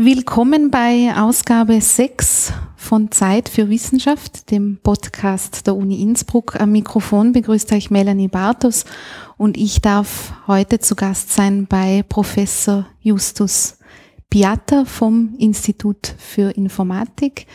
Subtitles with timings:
[0.00, 6.54] Willkommen bei Ausgabe 6 von Zeit für Wissenschaft, dem Podcast der Uni Innsbruck.
[6.60, 8.84] Am Mikrofon begrüßt euch Melanie Bartos
[9.38, 13.78] und ich darf heute zu Gast sein bei Professor Justus
[14.30, 17.48] Piatta vom Institut für Informatik.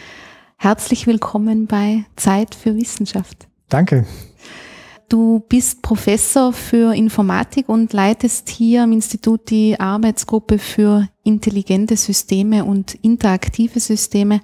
[0.58, 3.48] Herzlich willkommen bei Zeit für Wissenschaft.
[3.70, 4.06] Danke.
[5.08, 12.66] Du bist Professor für Informatik und leitest hier am Institut die Arbeitsgruppe für intelligente Systeme
[12.66, 14.42] und interaktive Systeme.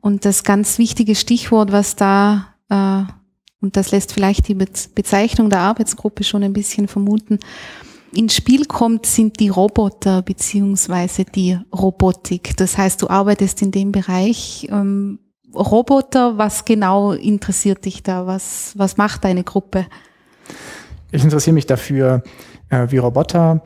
[0.00, 3.04] Und das ganz wichtige Stichwort, was da, äh,
[3.60, 7.38] und das lässt vielleicht die Bezeichnung der Arbeitsgruppe schon ein bisschen vermuten,
[8.14, 12.56] ins Spiel kommt, sind die Roboter beziehungsweise die Robotik.
[12.56, 15.18] Das heißt, du arbeitest in dem Bereich, ähm,
[15.54, 18.26] Roboter, was genau interessiert dich da?
[18.26, 19.86] Was, was macht deine Gruppe?
[21.10, 22.22] Ich interessiere mich dafür,
[22.70, 23.62] äh, wie Roboter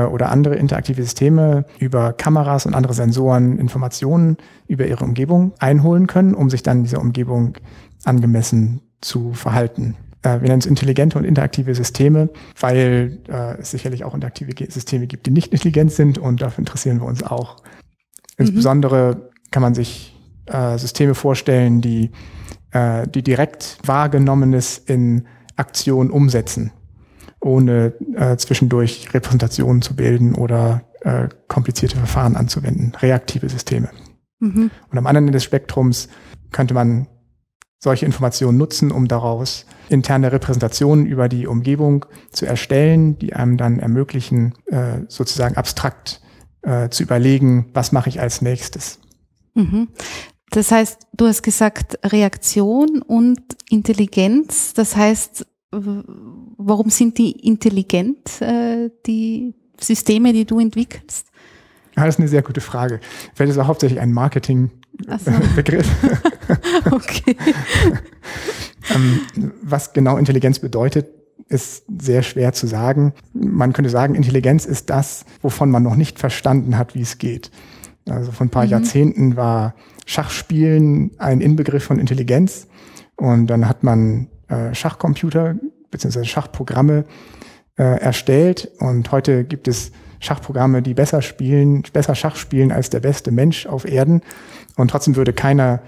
[0.00, 4.36] oder andere interaktive Systeme über Kameras und andere Sensoren Informationen
[4.66, 7.56] über ihre Umgebung einholen können, um sich dann dieser Umgebung
[8.04, 9.96] angemessen zu verhalten.
[10.22, 15.06] Äh, wir nennen es intelligente und interaktive Systeme, weil äh, es sicherlich auch interaktive Systeme
[15.06, 17.58] gibt, die nicht intelligent sind und dafür interessieren wir uns auch.
[17.58, 18.46] Mhm.
[18.46, 22.10] Insbesondere kann man sich äh, Systeme vorstellen, die,
[22.72, 26.72] äh, die direkt Wahrgenommenes in Aktion umsetzen,
[27.44, 33.90] ohne äh, zwischendurch Repräsentationen zu bilden oder äh, komplizierte Verfahren anzuwenden, reaktive Systeme.
[34.40, 34.70] Mhm.
[34.90, 36.08] Und am anderen Ende des Spektrums
[36.52, 37.06] könnte man
[37.78, 43.78] solche Informationen nutzen, um daraus interne Repräsentationen über die Umgebung zu erstellen, die einem dann
[43.78, 46.22] ermöglichen, äh, sozusagen abstrakt
[46.62, 49.00] äh, zu überlegen, was mache ich als nächstes.
[49.52, 49.88] Mhm.
[50.50, 54.72] Das heißt, du hast gesagt Reaktion und Intelligenz.
[54.72, 55.46] Das heißt,
[56.56, 61.26] warum sind die intelligent, äh, die Systeme, die du entwickelst?
[61.96, 63.00] Ja, das ist eine sehr gute Frage.
[63.34, 65.86] Vielleicht ist es hauptsächlich ein Marketingbegriff.
[66.86, 66.90] So.
[66.96, 67.36] okay.
[68.94, 69.20] Ähm,
[69.62, 71.06] was genau Intelligenz bedeutet,
[71.48, 73.14] ist sehr schwer zu sagen.
[73.32, 77.50] Man könnte sagen, Intelligenz ist das, wovon man noch nicht verstanden hat, wie es geht.
[78.08, 78.70] Also vor ein paar mhm.
[78.70, 79.74] Jahrzehnten war
[80.06, 82.66] Schachspielen ein Inbegriff von Intelligenz.
[83.16, 85.56] Und dann hat man äh, Schachcomputer
[85.90, 86.24] bzw.
[86.24, 87.04] Schachprogramme
[87.76, 88.70] äh, erstellt.
[88.78, 93.66] Und heute gibt es Schachprogramme, die besser spielen, besser Schach spielen als der beste Mensch
[93.66, 94.22] auf Erden.
[94.76, 95.80] Und trotzdem würde keiner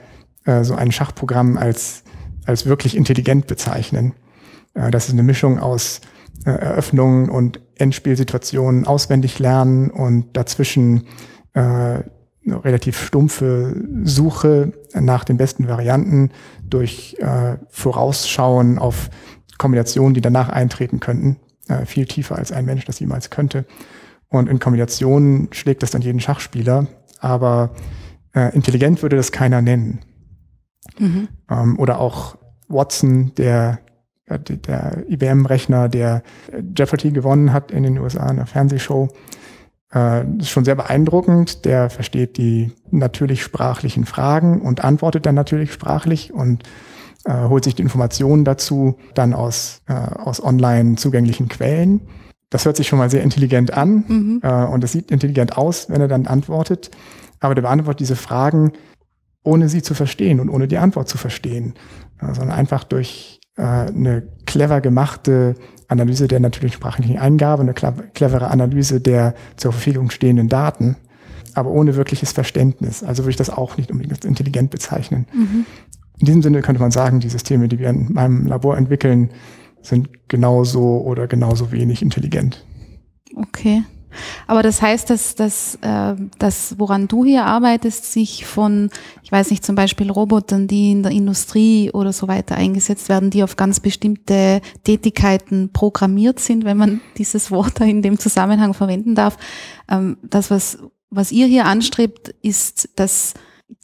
[0.45, 2.05] äh, so ein Schachprogramm als,
[2.45, 4.13] als wirklich intelligent bezeichnen.
[4.75, 6.01] Äh, das ist eine Mischung aus
[6.45, 11.07] äh, Eröffnungen und Endspielsituationen auswendig lernen und dazwischen
[11.55, 13.75] äh, eine relativ stumpfe
[14.05, 16.31] Suche nach den besten Varianten
[16.69, 19.11] durch äh, Vorausschauen auf
[19.59, 21.39] Kombinationen, die danach eintreten könnten,
[21.69, 23.65] äh, viel tiefer als ein Mensch das jemals könnte.
[24.29, 26.87] Und in Kombinationen schlägt das dann jeden Schachspieler,
[27.21, 27.75] aber
[28.35, 30.01] äh, intelligent würde das keiner nennen.
[30.99, 31.29] Mhm.
[31.51, 32.37] Ähm, oder auch
[32.69, 33.81] Watson, der
[34.29, 36.23] der IBM-Rechner, der
[36.77, 39.09] Jeopardy gewonnen hat in den USA in der Fernsehshow,
[39.97, 41.65] äh, ist schon sehr beeindruckend.
[41.65, 46.65] Der versteht die natürlich sprachlichen Fragen und antwortet dann natürlich sprachlich und
[47.25, 52.03] äh, holt sich die Informationen dazu dann aus, äh, aus online zugänglichen Quellen.
[52.51, 54.41] Das hört sich schon mal sehr intelligent an mhm.
[54.43, 56.91] äh, und es sieht intelligent aus, wenn er dann antwortet.
[57.41, 58.73] Aber der beantwortet diese Fragen,
[59.43, 61.75] ohne sie zu verstehen und ohne die Antwort zu verstehen,
[62.21, 65.55] äh, sondern einfach durch äh, eine clever gemachte
[65.89, 70.97] Analyse der natürlichen sprachlichen Eingabe, eine clevere Analyse der zur Verfügung stehenden Daten,
[71.55, 73.03] aber ohne wirkliches Verständnis.
[73.03, 75.27] Also würde ich das auch nicht unbedingt als intelligent bezeichnen.
[75.33, 75.67] Mhm.
[76.19, 79.31] In diesem Sinne könnte man sagen, die Systeme, die wir in meinem Labor entwickeln,
[79.83, 82.65] sind genauso oder genauso wenig intelligent.
[83.37, 83.83] Okay.
[84.47, 88.91] Aber das heißt, dass, dass äh, das, woran du hier arbeitest, sich von,
[89.23, 93.31] ich weiß nicht, zum Beispiel Robotern, die in der Industrie oder so weiter eingesetzt werden,
[93.31, 98.75] die auf ganz bestimmte Tätigkeiten programmiert sind, wenn man dieses Wort da in dem Zusammenhang
[98.75, 99.37] verwenden darf.
[99.91, 100.79] Ähm, das, was,
[101.11, 103.35] was ihr hier anstrebt, ist, dass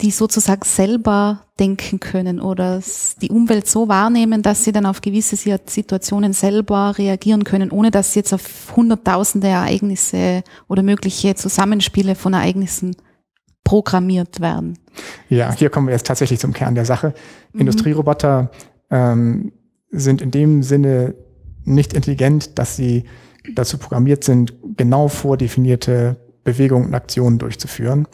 [0.00, 2.80] die sozusagen selber denken können oder
[3.20, 8.12] die Umwelt so wahrnehmen, dass sie dann auf gewisse Situationen selber reagieren können, ohne dass
[8.12, 12.96] sie jetzt auf hunderttausende Ereignisse oder mögliche Zusammenspiele von Ereignissen
[13.64, 14.78] programmiert werden.
[15.28, 17.14] Ja, hier kommen wir jetzt tatsächlich zum Kern der Sache.
[17.52, 17.60] Mhm.
[17.60, 18.50] Industrieroboter
[18.90, 19.52] ähm,
[19.90, 21.14] sind in dem Sinne
[21.64, 23.04] nicht intelligent, dass sie
[23.54, 28.06] dazu programmiert sind, genau vordefinierte Bewegungen und Aktionen durchzuführen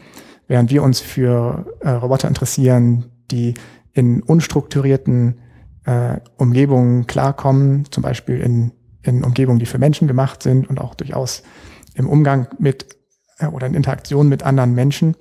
[0.49, 3.55] während wir uns für äh, Roboter interessieren, die
[3.93, 5.41] in unstrukturierten
[5.85, 8.73] äh, Umgebungen klarkommen, zum Beispiel in,
[9.03, 11.43] in Umgebungen, die für Menschen gemacht sind und auch durchaus
[11.95, 12.97] im Umgang mit
[13.39, 15.15] äh, oder in Interaktion mit anderen Menschen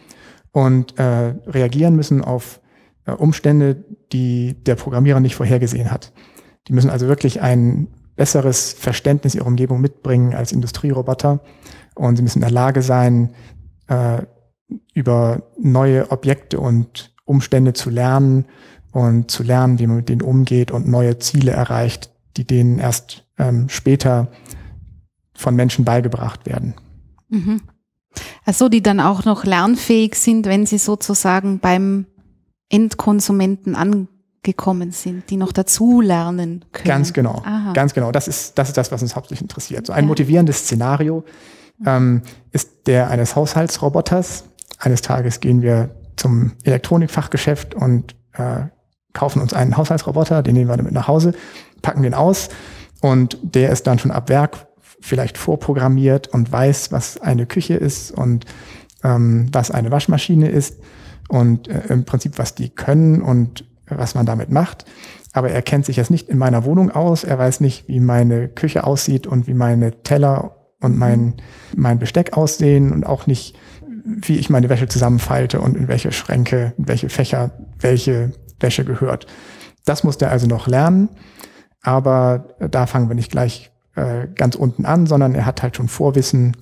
[0.52, 2.62] und äh, reagieren müssen auf
[3.06, 6.14] äh, Umstände, die der Programmierer nicht vorhergesehen hat.
[6.68, 11.42] Die müssen also wirklich ein besseres Verständnis ihrer Umgebung mitbringen als Industrieroboter
[11.96, 13.34] und sie müssen in der Lage sein,
[13.88, 14.24] äh,
[14.94, 18.46] über neue Objekte und Umstände zu lernen
[18.92, 23.26] und zu lernen, wie man mit denen umgeht und neue Ziele erreicht, die denen erst
[23.38, 24.30] ähm, später
[25.34, 26.74] von Menschen beigebracht werden.
[27.30, 27.62] Mhm.
[28.46, 32.08] Also die dann auch noch lernfähig sind, wenn sie sozusagen beim
[32.70, 36.88] Endkonsumenten angekommen sind, die noch dazu lernen können.
[36.88, 37.74] Ganz genau, Aha.
[37.74, 38.12] ganz genau.
[38.12, 39.86] Das ist, das ist das, was uns hauptsächlich interessiert.
[39.86, 40.08] So ein ja.
[40.08, 41.24] motivierendes Szenario
[41.86, 42.22] ähm,
[42.52, 44.46] ist der eines Haushaltsroboters.
[44.80, 48.66] Eines Tages gehen wir zum Elektronikfachgeschäft und äh,
[49.14, 51.34] kaufen uns einen Haushaltsroboter, den nehmen wir damit nach Hause,
[51.82, 52.50] packen den aus
[53.02, 54.68] und der ist dann schon ab Werk
[55.00, 58.46] vielleicht vorprogrammiert und weiß, was eine Küche ist und
[59.04, 60.80] ähm, was eine Waschmaschine ist
[61.30, 64.86] und äh, im Prinzip, was die können und was man damit macht.
[65.34, 67.24] Aber er kennt sich jetzt nicht in meiner Wohnung aus.
[67.24, 71.36] Er weiß nicht, wie meine Küche aussieht und wie meine Teller und mein,
[71.76, 73.58] mein Besteck aussehen und auch nicht,
[74.08, 79.28] wie ich meine Wäsche zusammenfalte und in welche Schränke, in welche Fächer, welche Wäsche gehört.
[79.86, 81.10] Das muss der also noch lernen.
[81.82, 85.88] Aber da fangen wir nicht gleich äh, ganz unten an, sondern er hat halt schon
[85.88, 86.56] Vorwissen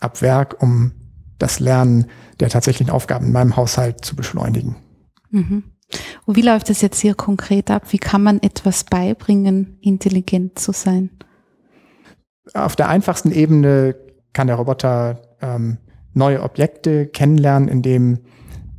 [0.00, 0.92] ab Werk, um
[1.38, 2.06] das Lernen
[2.40, 4.76] der tatsächlichen Aufgaben in meinem Haushalt zu beschleunigen.
[5.30, 5.64] Mhm.
[6.26, 7.84] Und wie läuft es jetzt hier konkret ab?
[7.90, 11.10] Wie kann man etwas beibringen, intelligent zu sein?
[12.54, 13.94] Auf der einfachsten Ebene
[14.32, 15.78] kann der Roboter ähm,
[16.18, 18.18] neue Objekte kennenlernen, indem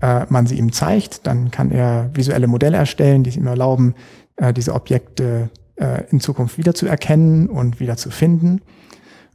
[0.01, 1.25] äh, man sie ihm zeigt.
[1.25, 3.95] Dann kann er visuelle Modelle erstellen, die es ihm erlauben,
[4.35, 8.61] äh, diese Objekte äh, in Zukunft wieder zu erkennen und wieder zu finden.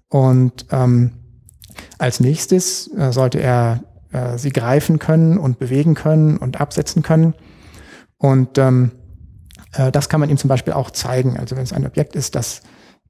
[0.09, 1.13] Und ähm,
[1.99, 7.35] als nächstes äh, sollte er äh, sie greifen können und bewegen können und absetzen können.
[8.19, 8.93] Und ähm,
[9.73, 11.37] äh, das kann man ihm zum Beispiel auch zeigen.
[11.37, 12.63] Also wenn es ein Objekt ist, das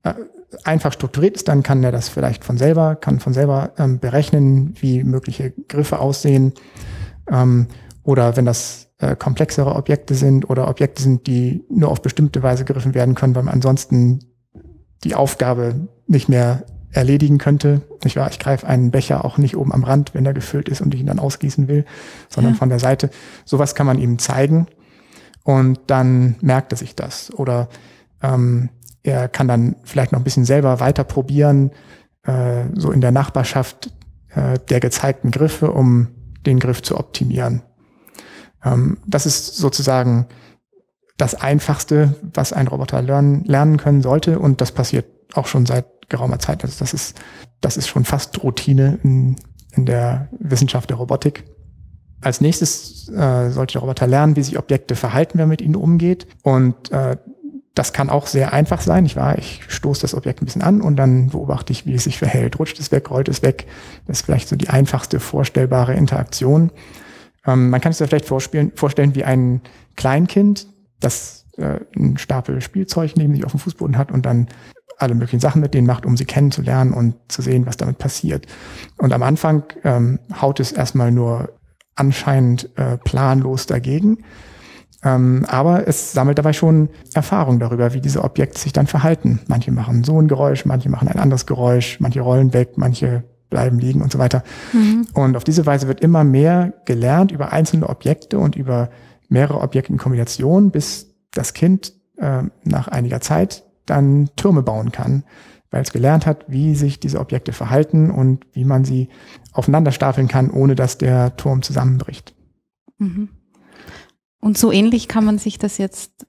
[0.03, 0.15] äh,
[0.65, 4.75] einfach strukturiert ist, dann kann er das vielleicht von selber, kann von selber ähm, berechnen,
[4.81, 6.53] wie mögliche Griffe aussehen.
[7.31, 7.69] Ähm,
[8.03, 12.65] oder wenn das äh, komplexere Objekte sind oder Objekte sind, die nur auf bestimmte Weise
[12.65, 14.21] gegriffen werden können, weil man ansonsten
[15.05, 17.83] die Aufgabe nicht mehr erledigen könnte.
[18.05, 20.81] Ich, war, ich greife einen Becher auch nicht oben am Rand, wenn er gefüllt ist
[20.81, 21.85] und ich ihn dann ausgießen will,
[22.29, 22.59] sondern ja.
[22.59, 23.11] von der Seite.
[23.45, 24.67] Sowas kann man ihm zeigen
[25.43, 27.33] und dann merkt er sich das.
[27.35, 27.69] Oder
[28.23, 28.71] ähm,
[29.05, 31.71] er kann dann vielleicht noch ein bisschen selber weiter probieren,
[32.25, 33.93] äh, so in der Nachbarschaft
[34.31, 36.09] äh, der gezeigten Griffe, um
[36.47, 37.63] den Griff zu optimieren.
[38.65, 40.27] Ähm, das ist sozusagen
[41.19, 44.39] das Einfachste, was ein Roboter lernen, lernen können sollte.
[44.39, 46.65] Und das passiert auch schon seit geraumer Zeit.
[46.65, 47.21] Also das ist,
[47.61, 49.37] das ist schon fast Routine in,
[49.73, 51.45] in der Wissenschaft der Robotik.
[52.23, 55.77] Als nächstes äh, sollte der Roboter lernen, wie sich Objekte verhalten, wenn man mit ihnen
[55.77, 56.27] umgeht.
[56.43, 57.19] Und äh,
[57.75, 59.05] das kann auch sehr einfach sein.
[59.05, 62.05] Ich war, ich stoße das Objekt ein bisschen an und dann beobachte ich, wie es
[62.05, 62.59] sich verhält.
[62.59, 63.67] Rutscht es weg, rollt es weg.
[64.07, 66.71] Das ist vielleicht so die einfachste vorstellbare Interaktion.
[67.45, 69.61] Ähm, man kann sich das vielleicht vorstellen wie ein
[69.97, 70.69] Kleinkind,
[71.01, 74.49] das äh, einen Stapel Spielzeug neben sich auf dem Fußboden hat und dann
[74.99, 78.47] alle möglichen Sachen mit denen macht, um sie kennenzulernen und zu sehen, was damit passiert.
[78.99, 81.53] Und am Anfang ähm, haut es erstmal nur
[81.97, 84.19] anscheinend äh, planlos dagegen.
[85.05, 89.41] Ähm, aber es sammelt dabei schon Erfahrung darüber, wie diese Objekte sich dann verhalten.
[89.49, 93.79] Manche machen so ein Geräusch, manche machen ein anderes Geräusch, manche rollen weg, manche bleiben
[93.79, 94.43] liegen und so weiter.
[94.73, 95.07] Mhm.
[95.15, 98.91] Und auf diese Weise wird immer mehr gelernt über einzelne Objekte und über
[99.29, 105.25] mehrere Objekte in Kombination, bis das Kind äh, nach einiger Zeit dann Türme bauen kann,
[105.71, 109.09] weil es gelernt hat, wie sich diese Objekte verhalten und wie man sie
[109.53, 112.35] aufeinander stapeln kann, ohne dass der Turm zusammenbricht.
[112.99, 113.29] Mhm.
[114.45, 116.27] Und so ähnlich kann man sich das jetzt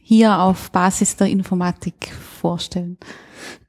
[0.00, 2.96] hier auf Basis der Informatik vorstellen.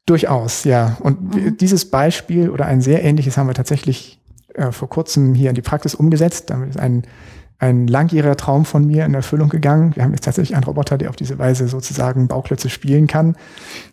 [0.05, 0.95] Durchaus, ja.
[1.01, 1.57] Und mhm.
[1.57, 4.21] dieses Beispiel oder ein sehr ähnliches haben wir tatsächlich
[4.53, 6.49] äh, vor kurzem hier in die Praxis umgesetzt.
[6.49, 7.03] Damit ist ein,
[7.57, 9.97] ein langjähriger Traum von mir in Erfüllung gegangen.
[9.97, 13.35] Wir haben jetzt tatsächlich einen Roboter, der auf diese Weise sozusagen Bauklötze spielen kann.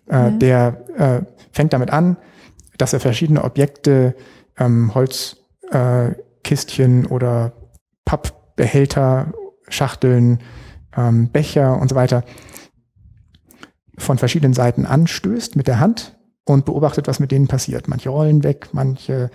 [0.09, 0.39] Äh, mhm.
[0.39, 2.17] Der äh, fängt damit an,
[2.79, 4.15] dass er verschiedene Objekte,
[4.57, 7.55] ähm, Holzkistchen äh, oder
[8.57, 9.33] Pappbehälter,
[9.69, 10.39] Schachteln,
[10.97, 12.25] ähm, Becher und so weiter
[13.99, 17.89] von verschiedenen Seiten anstößt mit der Hand und beobachtet, was mit denen passiert.
[17.89, 19.31] Manche rollen weg, manche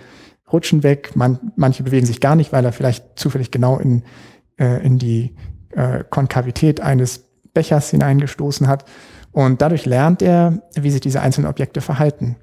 [0.52, 4.02] rutschen weg, man, manche bewegen sich gar nicht, weil er vielleicht zufällig genau in,
[4.58, 5.36] äh, in die
[5.70, 7.24] äh, Konkavität eines
[7.54, 8.84] Bechers hineingestoßen hat.
[9.30, 12.36] Und dadurch lernt er, wie sich diese einzelnen Objekte verhalten.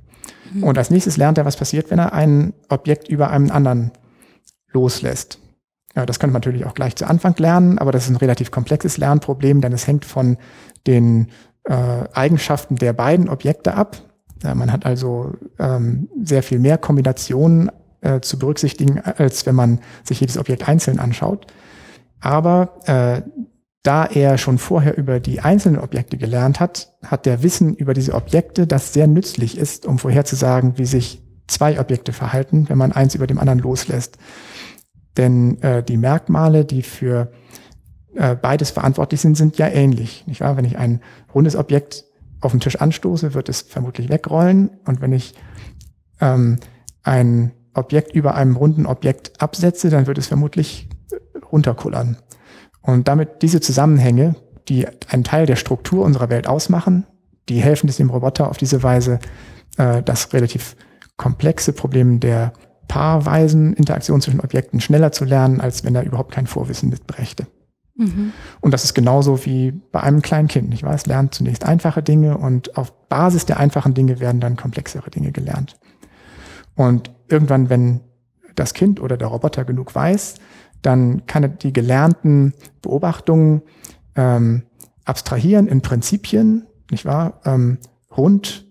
[0.53, 0.63] Mhm.
[0.63, 3.91] Und als nächstes lernt er, was passiert, wenn er ein Objekt über einem anderen
[4.71, 5.39] loslässt.
[5.93, 8.98] Das könnte man natürlich auch gleich zu Anfang lernen, aber das ist ein relativ komplexes
[8.98, 10.38] Lernproblem, denn es hängt von
[10.88, 11.27] den
[11.63, 11.74] äh,
[12.13, 13.98] Eigenschaften der beiden Objekte ab.
[14.43, 19.79] Ja, man hat also ähm, sehr viel mehr Kombinationen äh, zu berücksichtigen, als wenn man
[20.03, 21.48] sich jedes Objekt einzeln anschaut.
[22.22, 23.22] Aber äh,
[23.84, 28.13] da er schon vorher über die einzelnen Objekte gelernt hat, hat der Wissen über diese
[28.13, 33.15] Objekte, das sehr nützlich ist, um vorherzusagen, wie sich zwei Objekte verhalten, wenn man eins
[33.15, 34.17] über dem anderen loslässt.
[35.19, 37.29] Denn äh, die Merkmale, die für
[38.15, 40.23] äh, beides verantwortlich sind, sind ja ähnlich.
[40.27, 40.55] Nicht wahr?
[40.55, 41.01] Wenn ich ein
[41.35, 42.05] rundes Objekt
[42.39, 44.69] auf den Tisch anstoße, wird es vermutlich wegrollen.
[44.85, 45.35] Und wenn ich
[46.21, 46.55] ähm,
[47.03, 50.88] ein Objekt über einem runden Objekt absetze, dann wird es vermutlich
[51.51, 52.15] runterkullern.
[52.81, 54.35] Und damit diese Zusammenhänge,
[54.69, 57.05] die einen Teil der Struktur unserer Welt ausmachen,
[57.49, 59.19] die helfen es dem Roboter auf diese Weise,
[59.77, 60.77] äh, das relativ
[61.17, 62.53] komplexe Problem der
[62.89, 67.48] paarweisen Interaktion zwischen Objekten schneller zu lernen, als wenn er überhaupt kein Vorwissen mitbrächte.
[67.96, 68.34] Mhm.
[68.60, 70.96] Und das ist genauso wie bei einem kleinen Kind, nicht wahr?
[70.96, 75.31] Es lernt zunächst einfache Dinge und auf Basis der einfachen Dinge werden dann komplexere Dinge
[75.31, 75.79] gelernt.
[76.75, 78.01] Und irgendwann, wenn
[78.55, 80.36] das Kind oder der Roboter genug weiß,
[80.81, 83.62] dann kann er die gelernten Beobachtungen
[84.15, 84.63] ähm,
[85.05, 87.41] abstrahieren in Prinzipien, nicht wahr?
[87.46, 87.77] Ähm,
[88.10, 88.65] Hund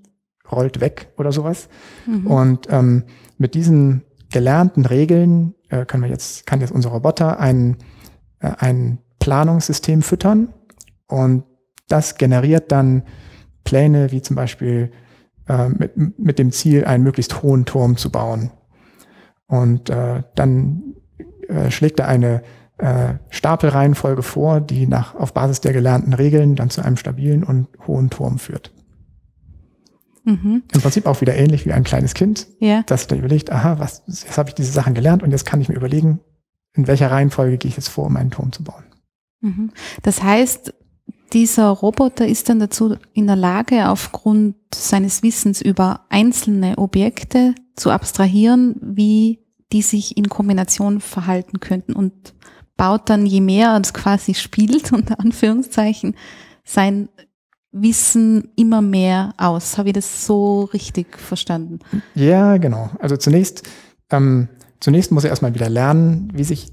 [0.50, 1.68] rollt weg oder sowas.
[2.06, 2.26] Mhm.
[2.26, 3.04] Und ähm,
[3.36, 7.76] mit diesen gelernten Regeln äh, können wir jetzt, kann jetzt unser Roboter ein,
[8.40, 10.48] äh, ein Planungssystem füttern
[11.06, 11.44] und
[11.88, 13.02] das generiert dann
[13.64, 14.92] Pläne wie zum Beispiel
[15.48, 18.50] äh, mit, mit dem Ziel, einen möglichst hohen Turm zu bauen.
[19.46, 20.94] Und äh, dann
[21.48, 22.42] äh, schlägt er eine
[22.76, 27.68] äh, Stapelreihenfolge vor, die nach, auf Basis der gelernten Regeln dann zu einem stabilen und
[27.86, 28.72] hohen Turm führt.
[30.28, 30.62] Mhm.
[30.74, 32.82] Im Prinzip auch wieder ähnlich wie ein kleines Kind, ja.
[32.86, 35.70] das dann überlegt, aha, was, jetzt habe ich diese Sachen gelernt und jetzt kann ich
[35.70, 36.20] mir überlegen,
[36.74, 38.84] in welcher Reihenfolge gehe ich jetzt vor, um einen Turm zu bauen.
[39.40, 39.70] Mhm.
[40.02, 40.74] Das heißt,
[41.32, 47.90] dieser Roboter ist dann dazu in der Lage, aufgrund seines Wissens über einzelne Objekte zu
[47.90, 49.40] abstrahieren, wie
[49.72, 52.34] die sich in Kombination verhalten könnten und
[52.76, 56.16] baut dann, je mehr er es quasi spielt, unter Anführungszeichen,
[56.64, 57.08] sein
[57.72, 59.78] Wissen immer mehr aus.
[59.78, 61.80] Habe ich das so richtig verstanden?
[62.14, 62.90] Ja, genau.
[62.98, 63.68] Also zunächst,
[64.10, 64.48] ähm,
[64.80, 66.72] zunächst muss er erstmal wieder lernen, wie sich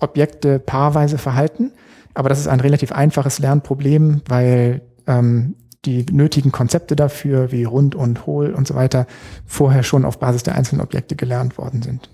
[0.00, 1.72] Objekte paarweise verhalten.
[2.14, 7.94] Aber das ist ein relativ einfaches Lernproblem, weil ähm, die nötigen Konzepte dafür, wie rund
[7.94, 9.06] und hohl und so weiter,
[9.46, 12.08] vorher schon auf Basis der einzelnen Objekte gelernt worden sind.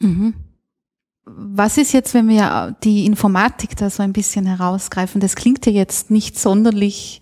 [0.00, 0.34] Mhm.
[1.26, 5.20] Was ist jetzt, wenn wir die Informatik da so ein bisschen herausgreifen?
[5.20, 7.20] Das klingt ja jetzt nicht sonderlich,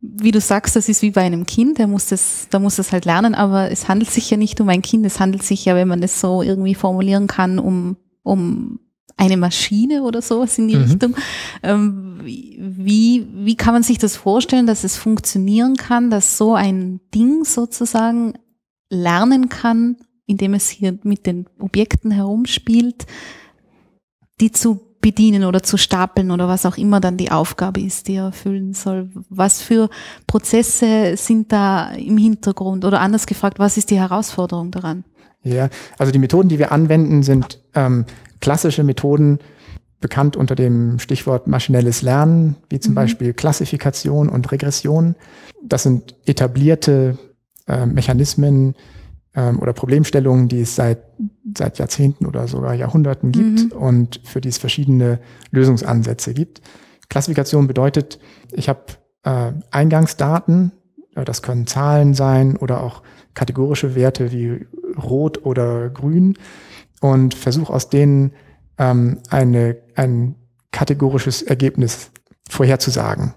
[0.00, 2.92] wie du sagst, das ist wie bei einem Kind, der muss das, da muss das
[2.92, 5.74] halt lernen, aber es handelt sich ja nicht um ein Kind, es handelt sich ja,
[5.74, 8.80] wenn man das so irgendwie formulieren kann, um, um
[9.18, 10.82] eine Maschine oder sowas in die mhm.
[10.84, 11.16] Richtung.
[11.62, 17.00] Ähm, wie, wie kann man sich das vorstellen, dass es funktionieren kann, dass so ein
[17.14, 18.34] Ding sozusagen
[18.90, 19.96] lernen kann,
[20.28, 23.06] indem es hier mit den Objekten herumspielt,
[24.40, 28.16] die zu bedienen oder zu stapeln oder was auch immer dann die Aufgabe ist, die
[28.16, 29.10] er erfüllen soll.
[29.30, 29.88] Was für
[30.26, 35.04] Prozesse sind da im Hintergrund oder anders gefragt, was ist die Herausforderung daran?
[35.42, 38.04] Ja, also die Methoden, die wir anwenden, sind ähm,
[38.40, 39.38] klassische Methoden,
[40.00, 42.96] bekannt unter dem Stichwort maschinelles Lernen, wie zum mhm.
[42.96, 45.16] Beispiel Klassifikation und Regression.
[45.62, 47.18] Das sind etablierte
[47.66, 48.74] äh, Mechanismen,
[49.38, 50.98] ähm, oder Problemstellungen, die es seit,
[51.56, 53.80] seit Jahrzehnten oder sogar Jahrhunderten gibt mhm.
[53.80, 55.20] und für die es verschiedene
[55.52, 56.60] Lösungsansätze gibt.
[57.08, 58.18] Klassifikation bedeutet,
[58.50, 58.80] ich habe
[59.22, 60.72] äh, Eingangsdaten,
[61.14, 63.02] äh, das können Zahlen sein oder auch
[63.34, 64.66] kategorische Werte wie
[65.00, 66.36] rot oder grün
[67.00, 68.32] und versuche aus denen
[68.76, 70.34] ähm, eine, ein
[70.72, 72.10] kategorisches Ergebnis
[72.50, 73.34] vorherzusagen,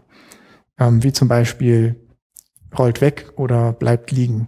[0.80, 1.96] ähm, wie zum Beispiel
[2.76, 4.48] rollt weg oder bleibt liegen.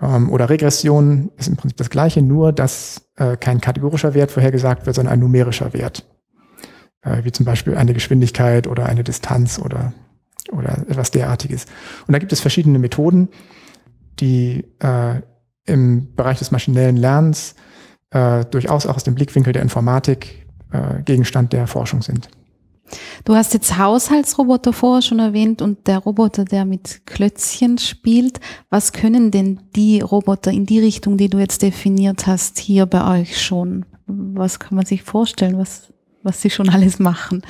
[0.00, 4.86] Ähm, oder Regression ist im Prinzip das Gleiche, nur dass äh, kein kategorischer Wert vorhergesagt
[4.86, 6.04] wird, sondern ein numerischer Wert.
[7.02, 9.92] Äh, wie zum Beispiel eine Geschwindigkeit oder eine Distanz oder,
[10.52, 11.66] oder etwas derartiges.
[12.06, 13.28] Und da gibt es verschiedene Methoden,
[14.20, 15.20] die äh,
[15.66, 17.54] im Bereich des maschinellen Lernens
[18.10, 22.28] äh, durchaus auch aus dem Blickwinkel der Informatik äh, Gegenstand der Forschung sind.
[23.24, 28.40] Du hast jetzt Haushaltsroboter vorher schon erwähnt und der Roboter, der mit Klötzchen spielt.
[28.70, 33.20] Was können denn die Roboter in die Richtung, die du jetzt definiert hast, hier bei
[33.20, 33.84] euch schon?
[34.06, 37.42] Was kann man sich vorstellen, was, was sie schon alles machen?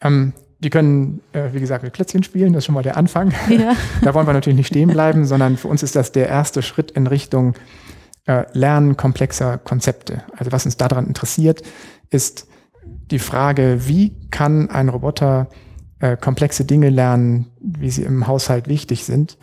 [0.00, 3.32] Ähm, die können, äh, wie gesagt, mit Klötzchen spielen, das ist schon mal der Anfang.
[3.48, 3.74] Ja.
[4.02, 6.92] da wollen wir natürlich nicht stehen bleiben, sondern für uns ist das der erste Schritt
[6.92, 7.54] in Richtung
[8.26, 10.22] äh, Lernen komplexer Konzepte.
[10.36, 11.62] Also was uns daran interessiert,
[12.10, 12.46] ist
[13.10, 15.48] die Frage, wie kann ein Roboter
[16.02, 19.38] äh, komplexe Dinge lernen, wie sie im Haushalt wichtig sind.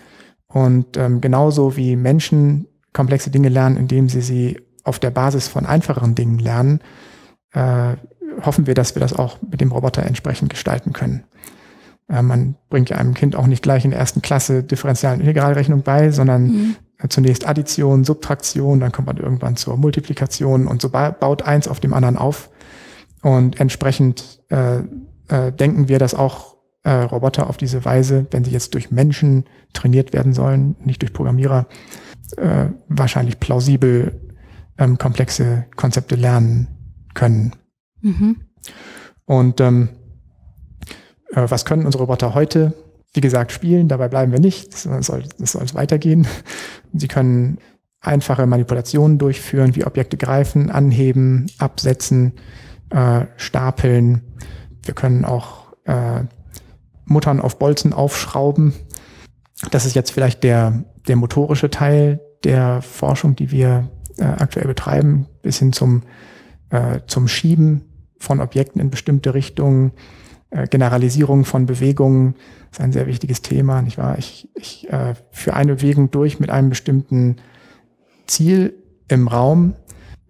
[0.47, 5.65] Und ähm, genauso wie Menschen komplexe Dinge lernen, indem sie sie auf der Basis von
[5.65, 6.81] einfacheren Dingen lernen,
[7.53, 7.95] äh,
[8.43, 11.23] hoffen wir, dass wir das auch mit dem Roboter entsprechend gestalten können.
[12.09, 15.21] Äh, man bringt ja einem Kind auch nicht gleich in der ersten Klasse Differential- und
[15.21, 16.75] Integralrechnung bei, sondern mhm.
[17.09, 21.93] zunächst Addition, Subtraktion, dann kommt man irgendwann zur Multiplikation und so baut eins auf dem
[21.93, 22.49] anderen auf.
[23.21, 24.79] Und entsprechend äh,
[25.27, 29.45] äh, denken wir, dass auch äh, Roboter auf diese Weise, wenn sie jetzt durch Menschen
[29.73, 31.67] trainiert werden sollen, nicht durch Programmierer,
[32.37, 34.29] äh, wahrscheinlich plausibel
[34.77, 36.67] ähm, komplexe Konzepte lernen
[37.13, 37.53] können.
[38.01, 38.37] Mhm.
[39.25, 39.89] Und ähm,
[41.33, 42.73] äh, was können unsere Roboter heute?
[43.13, 46.27] Wie gesagt, spielen, dabei bleiben wir nicht, das soll, das soll weitergehen.
[46.93, 47.57] Sie können
[48.01, 52.33] einfache Manipulationen durchführen, wie Objekte greifen, anheben, absetzen,
[52.89, 54.21] äh, stapeln.
[54.83, 56.23] Wir können auch äh,
[57.05, 58.73] Muttern auf Bolzen aufschrauben.
[59.71, 65.27] Das ist jetzt vielleicht der, der motorische Teil der Forschung, die wir äh, aktuell betreiben,
[65.41, 66.03] bis hin zum,
[66.69, 67.85] äh, zum Schieben
[68.17, 69.91] von Objekten in bestimmte Richtungen,
[70.51, 72.35] äh, Generalisierung von Bewegungen
[72.71, 74.17] ist ein sehr wichtiges Thema, nicht wahr?
[74.17, 77.37] Ich, ich äh, führe eine Bewegung durch mit einem bestimmten
[78.27, 78.75] Ziel
[79.07, 79.75] im Raum.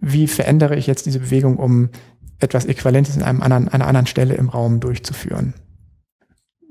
[0.00, 1.90] Wie verändere ich jetzt diese Bewegung, um
[2.40, 5.54] etwas Äquivalentes in einem anderen, einer anderen Stelle im Raum durchzuführen?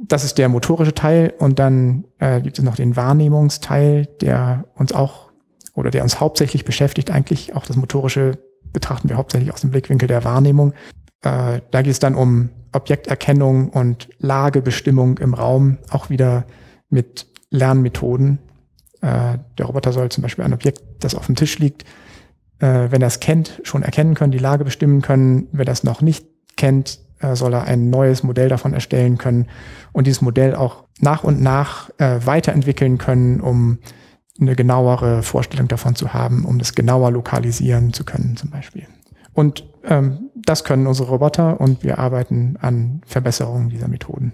[0.02, 4.94] Das ist der motorische Teil und dann äh, gibt es noch den Wahrnehmungsteil, der uns
[4.94, 5.30] auch
[5.76, 7.12] oder der uns hauptsächlich beschäftigt.
[7.12, 8.40] Eigentlich auch das motorische
[8.72, 10.74] betrachten wir hauptsächlich aus dem Blickwinkel der Wahrnehmung.
[11.22, 16.46] Äh, da geht es dann um Objekterkennung und Lagebestimmung im Raum, auch wieder
[16.90, 18.40] mit Lernmethoden.
[19.02, 21.86] Äh, der Roboter soll zum Beispiel ein Objekt, das auf dem Tisch liegt,
[22.60, 25.48] äh, wenn er es kennt, schon erkennen können, die Lage bestimmen können.
[25.52, 26.26] Wenn er es noch nicht
[26.58, 29.48] kennt, äh, soll er ein neues Modell davon erstellen können
[29.92, 33.80] und dieses Modell auch nach und nach äh, weiterentwickeln können, um
[34.40, 38.88] eine genauere Vorstellung davon zu haben, um das genauer lokalisieren zu können zum Beispiel.
[39.34, 44.34] Und ähm, das können unsere Roboter und wir arbeiten an Verbesserungen dieser Methoden.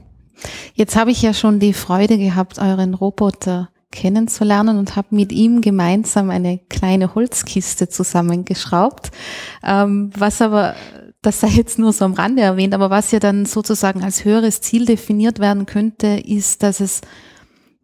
[0.74, 5.62] Jetzt habe ich ja schon die Freude gehabt, euren Roboter kennenzulernen und habe mit ihm
[5.62, 9.12] gemeinsam eine kleine Holzkiste zusammengeschraubt,
[9.64, 10.76] ähm, was aber
[11.22, 14.62] das sei jetzt nur so am Rande erwähnt, aber was ja dann sozusagen als höheres
[14.62, 17.02] Ziel definiert werden könnte, ist, dass es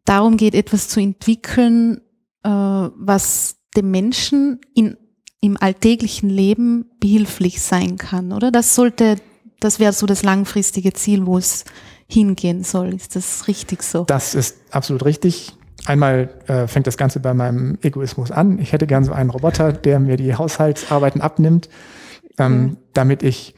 [0.05, 2.01] darum geht, etwas zu entwickeln,
[2.43, 4.97] äh, was dem Menschen in,
[5.39, 8.51] im alltäglichen Leben behilflich sein kann, oder?
[8.51, 9.15] Das sollte,
[9.59, 11.65] das wäre so das langfristige Ziel, wo es
[12.07, 12.93] hingehen soll.
[12.93, 14.03] Ist das richtig so?
[14.03, 15.53] Das ist absolut richtig.
[15.85, 18.59] Einmal äh, fängt das Ganze bei meinem Egoismus an.
[18.59, 21.69] Ich hätte gern so einen Roboter, der mir die Haushaltsarbeiten abnimmt,
[22.37, 22.77] ähm, mhm.
[22.93, 23.55] damit ich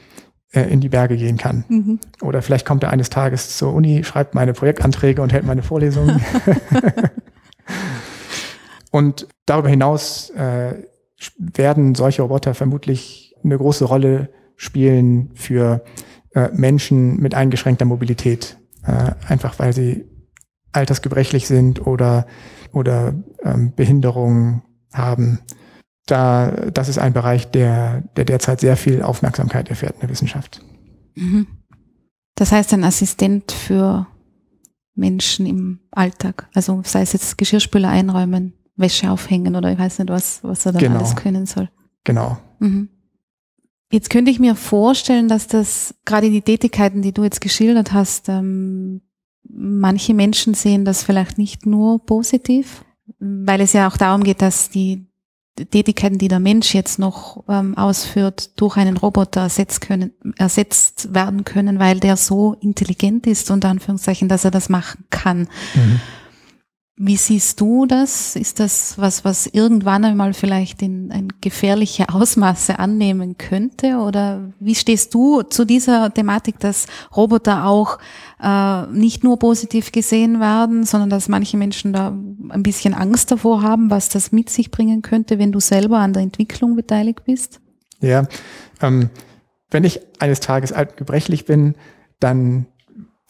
[0.51, 1.65] äh, in die Berge gehen kann.
[1.67, 1.99] Mhm.
[2.21, 6.21] Oder vielleicht kommt er eines Tages zur Uni, schreibt meine Projektanträge und hält meine Vorlesungen.
[8.91, 10.75] und darüber hinaus äh,
[11.37, 15.83] werden solche Roboter vermutlich eine große Rolle spielen für
[16.35, 18.57] äh, Menschen mit eingeschränkter Mobilität.
[18.85, 20.05] Äh, einfach weil sie
[20.73, 22.27] altersgebrechlich sind oder,
[22.71, 25.39] oder ähm, Behinderungen haben.
[26.05, 30.61] Da, das ist ein Bereich, der, der derzeit sehr viel Aufmerksamkeit erfährt in der Wissenschaft.
[31.15, 31.47] Mhm.
[32.35, 34.07] Das heißt, ein Assistent für
[34.95, 36.49] Menschen im Alltag.
[36.53, 40.73] Also sei es jetzt Geschirrspüler einräumen, Wäsche aufhängen oder ich weiß nicht, was, was er
[40.73, 40.97] dann genau.
[40.97, 41.69] alles können soll.
[42.03, 42.37] Genau.
[42.59, 42.89] Mhm.
[43.91, 48.27] Jetzt könnte ich mir vorstellen, dass das gerade die Tätigkeiten, die du jetzt geschildert hast,
[48.27, 49.01] ähm,
[49.47, 52.85] manche Menschen sehen das vielleicht nicht nur positiv,
[53.19, 55.07] weil es ja auch darum geht, dass die
[55.55, 61.43] Tätigkeiten, die der Mensch jetzt noch ähm, ausführt, durch einen Roboter ersetzt, können, ersetzt werden
[61.43, 65.47] können, weil der so intelligent ist, unter Anführungszeichen, dass er das machen kann.
[65.75, 65.99] Mhm.
[66.95, 68.35] Wie siehst du das?
[68.35, 73.97] Ist das was, was irgendwann einmal vielleicht in ein gefährliche Ausmaße annehmen könnte?
[73.97, 77.97] Oder wie stehst du zu dieser Thematik, dass Roboter auch
[78.39, 83.63] äh, nicht nur positiv gesehen werden, sondern dass manche Menschen da ein bisschen Angst davor
[83.63, 87.59] haben, was das mit sich bringen könnte, wenn du selber an der Entwicklung beteiligt bist?
[88.01, 88.27] Ja,
[88.81, 89.09] ähm,
[89.71, 91.73] wenn ich eines Tages alt und gebrechlich bin,
[92.19, 92.67] dann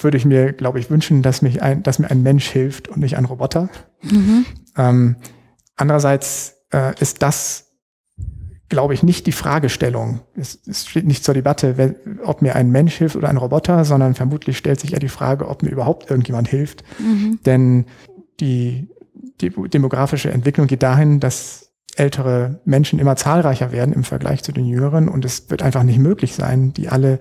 [0.04, 3.00] würde ich mir, glaube ich, wünschen, dass, mich ein, dass mir ein Mensch hilft und
[3.00, 3.70] nicht ein Roboter.
[4.02, 4.46] Mhm.
[4.78, 5.16] Ähm,
[5.76, 7.74] andererseits äh, ist das
[8.74, 10.22] glaube ich, nicht die Fragestellung.
[10.36, 13.86] Es, es steht nicht zur Debatte, wer, ob mir ein Mensch hilft oder ein Roboter,
[13.86, 16.84] sondern vermutlich stellt sich eher die Frage, ob mir überhaupt irgendjemand hilft.
[16.98, 17.38] Mhm.
[17.46, 17.86] Denn
[18.40, 18.90] die,
[19.42, 24.66] die demografische Entwicklung geht dahin, dass ältere Menschen immer zahlreicher werden im Vergleich zu den
[24.66, 27.20] jüngeren und es wird einfach nicht möglich sein, die alle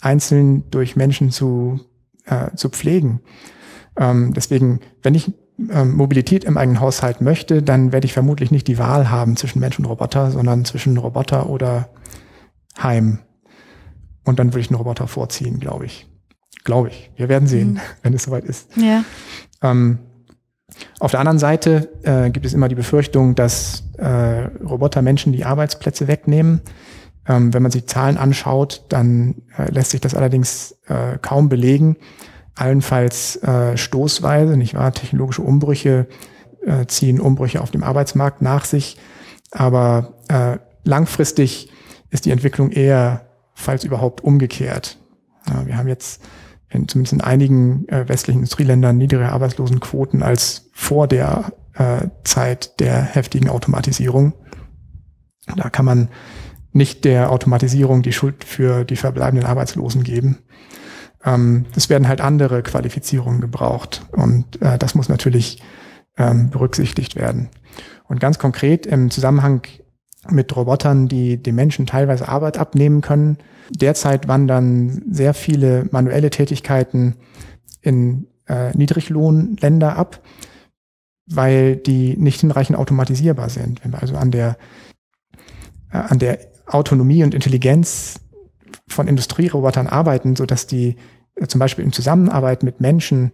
[0.00, 1.80] einzeln durch Menschen zu,
[2.26, 3.20] äh, zu pflegen.
[3.96, 5.32] Ähm, deswegen, wenn ich
[5.70, 9.60] ähm, Mobilität im eigenen Haushalt möchte, dann werde ich vermutlich nicht die Wahl haben zwischen
[9.60, 11.88] Mensch und Roboter, sondern zwischen Roboter oder
[12.80, 13.20] Heim.
[14.24, 16.06] Und dann würde ich einen Roboter vorziehen, glaube ich.
[16.64, 17.10] Glaube ich.
[17.16, 17.80] Wir werden sehen, mhm.
[18.02, 18.76] wenn es soweit ist.
[18.76, 19.04] Ja.
[19.62, 20.00] Ähm,
[20.98, 25.44] auf der anderen Seite äh, gibt es immer die Befürchtung, dass äh, Roboter Menschen die
[25.44, 26.60] Arbeitsplätze wegnehmen.
[27.28, 31.96] Ähm, wenn man sich Zahlen anschaut, dann äh, lässt sich das allerdings äh, kaum belegen
[32.56, 34.92] allenfalls äh, stoßweise, nicht wahr?
[34.92, 36.08] Technologische Umbrüche
[36.64, 38.96] äh, ziehen Umbrüche auf dem Arbeitsmarkt nach sich.
[39.52, 41.70] Aber äh, langfristig
[42.10, 44.98] ist die Entwicklung eher, falls überhaupt, umgekehrt.
[45.48, 46.22] Ja, wir haben jetzt
[46.70, 51.52] in, zumindest in einigen äh, westlichen Industrieländern niedrigere Arbeitslosenquoten als vor der
[52.24, 54.32] Zeit der heftigen Automatisierung.
[55.56, 56.08] Da kann man
[56.76, 60.38] nicht der Automatisierung die Schuld für die verbleibenden Arbeitslosen geben.
[61.24, 65.62] Ähm, es werden halt andere Qualifizierungen gebraucht und äh, das muss natürlich
[66.18, 67.48] ähm, berücksichtigt werden.
[68.08, 69.62] Und ganz konkret im Zusammenhang
[70.30, 73.38] mit Robotern, die den Menschen teilweise Arbeit abnehmen können.
[73.70, 77.16] Derzeit wandern sehr viele manuelle Tätigkeiten
[77.80, 80.20] in äh, Niedriglohnländer ab,
[81.26, 83.82] weil die nicht hinreichend automatisierbar sind.
[83.82, 84.58] Wenn wir also an der,
[85.90, 88.20] äh, an der Autonomie und Intelligenz
[88.88, 90.96] von Industrierobotern arbeiten, so dass die
[91.48, 93.32] zum Beispiel in Zusammenarbeit mit Menschen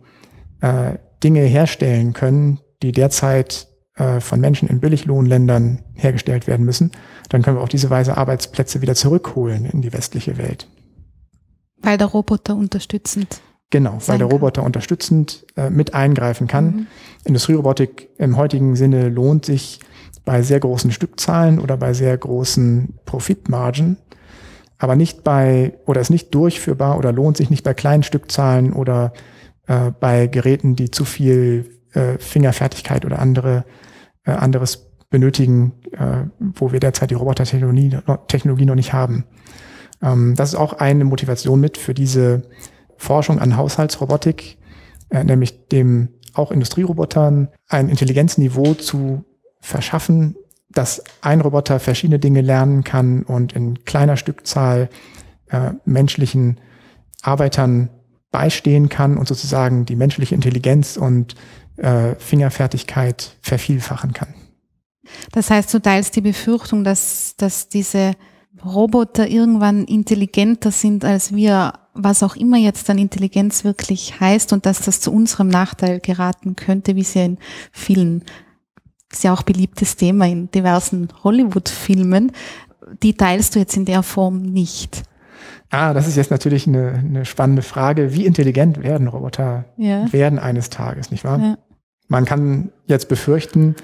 [0.61, 6.93] äh, Dinge herstellen können, die derzeit äh, von Menschen in Billiglohnländern hergestellt werden müssen,
[7.29, 10.69] dann können wir auf diese Weise Arbeitsplätze wieder zurückholen in die westliche Welt.
[11.81, 13.41] Weil der Roboter unterstützend.
[13.71, 14.67] Genau, weil der Roboter kann.
[14.67, 16.65] unterstützend äh, mit eingreifen kann.
[16.65, 16.87] Mhm.
[17.25, 19.81] Industrierobotik im heutigen Sinne lohnt sich
[20.25, 23.97] bei sehr großen Stückzahlen oder bei sehr großen Profitmargen
[24.83, 29.13] aber nicht bei oder ist nicht durchführbar oder lohnt sich nicht bei kleinen Stückzahlen oder
[29.69, 33.65] äh, bei Geräten, die zu viel äh, Fingerfertigkeit oder andere
[34.25, 39.25] äh, anderes benötigen, äh, wo wir derzeit die Robotertechnologie Technologie noch nicht haben.
[40.03, 42.43] Ähm, das ist auch eine Motivation mit für diese
[42.97, 44.59] Forschung an Haushaltsrobotik,
[45.11, 49.25] äh, nämlich dem auch Industrierobotern ein Intelligenzniveau zu
[49.63, 50.37] verschaffen,
[50.69, 54.91] dass ein Roboter verschiedene Dinge lernen kann und in kleiner Stückzahl
[55.49, 56.61] äh, menschlichen
[57.23, 57.89] Arbeitern
[58.31, 61.35] beistehen kann und sozusagen die menschliche Intelligenz und
[61.77, 64.35] äh, Fingerfertigkeit vervielfachen kann.
[65.33, 68.13] Das heißt, du teilst die Befürchtung, dass, dass diese
[68.65, 74.67] Roboter irgendwann intelligenter sind als wir, was auch immer jetzt dann Intelligenz wirklich heißt und
[74.67, 77.39] dass das zu unserem Nachteil geraten könnte, wie es ja in
[77.73, 78.25] vielen
[79.13, 82.33] ist ja auch beliebtes Thema in diversen Hollywood-Filmen.
[83.03, 85.03] Die teilst du jetzt in der Form nicht.
[85.71, 88.15] Ah, das ist jetzt natürlich eine, eine spannende Frage.
[88.15, 90.13] Wie intelligent werden Roboter ja.
[90.13, 91.39] werden eines Tages, nicht wahr?
[91.39, 91.59] Ja.
[92.09, 93.77] Man kann jetzt befürchten,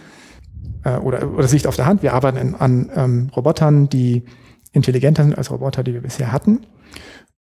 [0.85, 4.25] äh, oder, oder Sicht auf der Hand, wir arbeiten in, an ähm, Robotern, die
[4.73, 6.67] intelligenter sind als Roboter, die wir bisher hatten.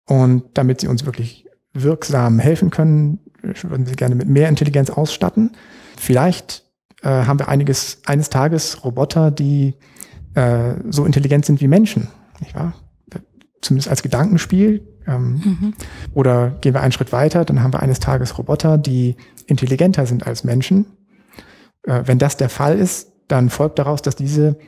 [0.09, 4.91] Und damit sie uns wirklich wirksam helfen können, würden wir sie gerne mit mehr Intelligenz
[4.91, 5.57] ausstatten.
[5.97, 6.66] Vielleicht
[7.07, 9.75] äh, haben wir einiges, eines Tages Roboter, die
[10.35, 12.09] äh, so intelligent sind wie Menschen,
[12.41, 12.75] nicht wahr?
[13.63, 14.83] Zumindest als Gedankenspiel.
[15.07, 15.75] Ähm, mhm.
[16.15, 19.17] Oder gehen wir einen Schritt weiter, dann haben wir eines Tages Roboter, die
[19.47, 20.87] intelligenter sind als Menschen.
[21.85, 24.59] Äh, wenn das der Fall ist, dann folgt daraus, dass diese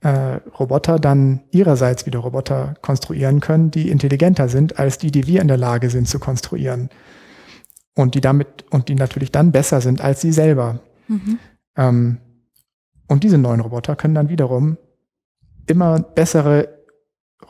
[0.00, 5.42] äh, Roboter dann ihrerseits wieder Roboter konstruieren können, die intelligenter sind als die, die wir
[5.42, 6.90] in der Lage sind zu konstruieren.
[7.96, 10.78] Und die damit, und die natürlich dann besser sind als sie selber.
[11.08, 11.40] Mhm.
[11.78, 12.18] Ähm,
[13.06, 14.76] und diese neuen Roboter können dann wiederum
[15.66, 16.68] immer bessere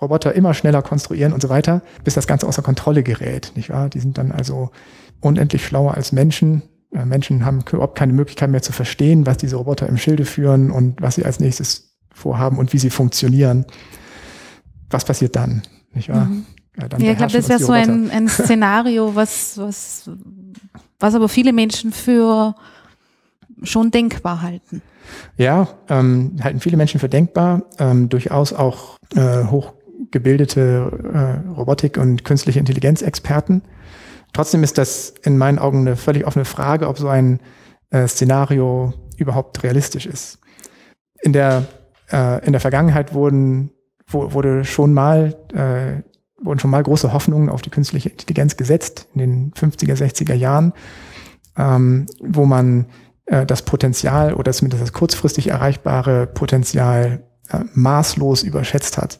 [0.00, 3.88] Roboter immer schneller konstruieren und so weiter, bis das Ganze außer Kontrolle gerät, nicht wahr?
[3.88, 4.70] Die sind dann also
[5.20, 6.62] unendlich schlauer als Menschen.
[6.92, 10.70] Äh, Menschen haben überhaupt keine Möglichkeit mehr zu verstehen, was diese Roboter im Schilde führen
[10.70, 13.64] und was sie als nächstes vorhaben und wie sie funktionieren.
[14.90, 15.62] Was passiert dann,
[15.92, 16.26] nicht wahr?
[16.26, 16.46] Mhm.
[16.76, 20.08] Ja, ja, ich glaube, das wäre so ein, ein Szenario, was, was,
[21.00, 22.54] was aber viele Menschen für
[23.62, 24.82] schon denkbar halten.
[25.36, 32.24] Ja, ähm, halten viele Menschen für denkbar, ähm, durchaus auch äh, hochgebildete äh, Robotik- und
[32.24, 33.62] künstliche Intelligenzexperten.
[34.32, 37.40] Trotzdem ist das in meinen Augen eine völlig offene Frage, ob so ein
[37.90, 40.38] äh, Szenario überhaupt realistisch ist.
[41.22, 41.66] In der
[42.10, 43.70] äh, in der Vergangenheit wurden,
[44.06, 46.02] wo, wurde schon mal, äh,
[46.42, 50.72] wurden schon mal große Hoffnungen auf die künstliche Intelligenz gesetzt in den 50er, 60er Jahren,
[51.56, 52.86] ähm, wo man
[53.28, 59.18] äh, das Potenzial oder zumindest das kurzfristig erreichbare Potenzial äh, maßlos überschätzt hat.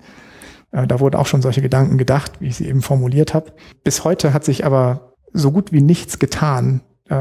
[0.73, 3.53] Äh, da wurden auch schon solche Gedanken gedacht, wie ich sie eben formuliert habe.
[3.85, 7.15] Bis heute hat sich aber so gut wie nichts getan, äh,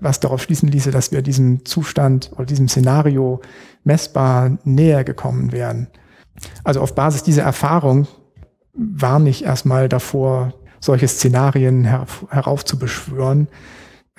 [0.00, 3.40] was darauf schließen ließe, dass wir diesem Zustand oder diesem Szenario
[3.84, 5.88] messbar näher gekommen wären.
[6.64, 8.06] Also auf Basis dieser Erfahrung
[8.74, 13.48] warne ich erstmal davor, solche Szenarien her heraufzubeschwören.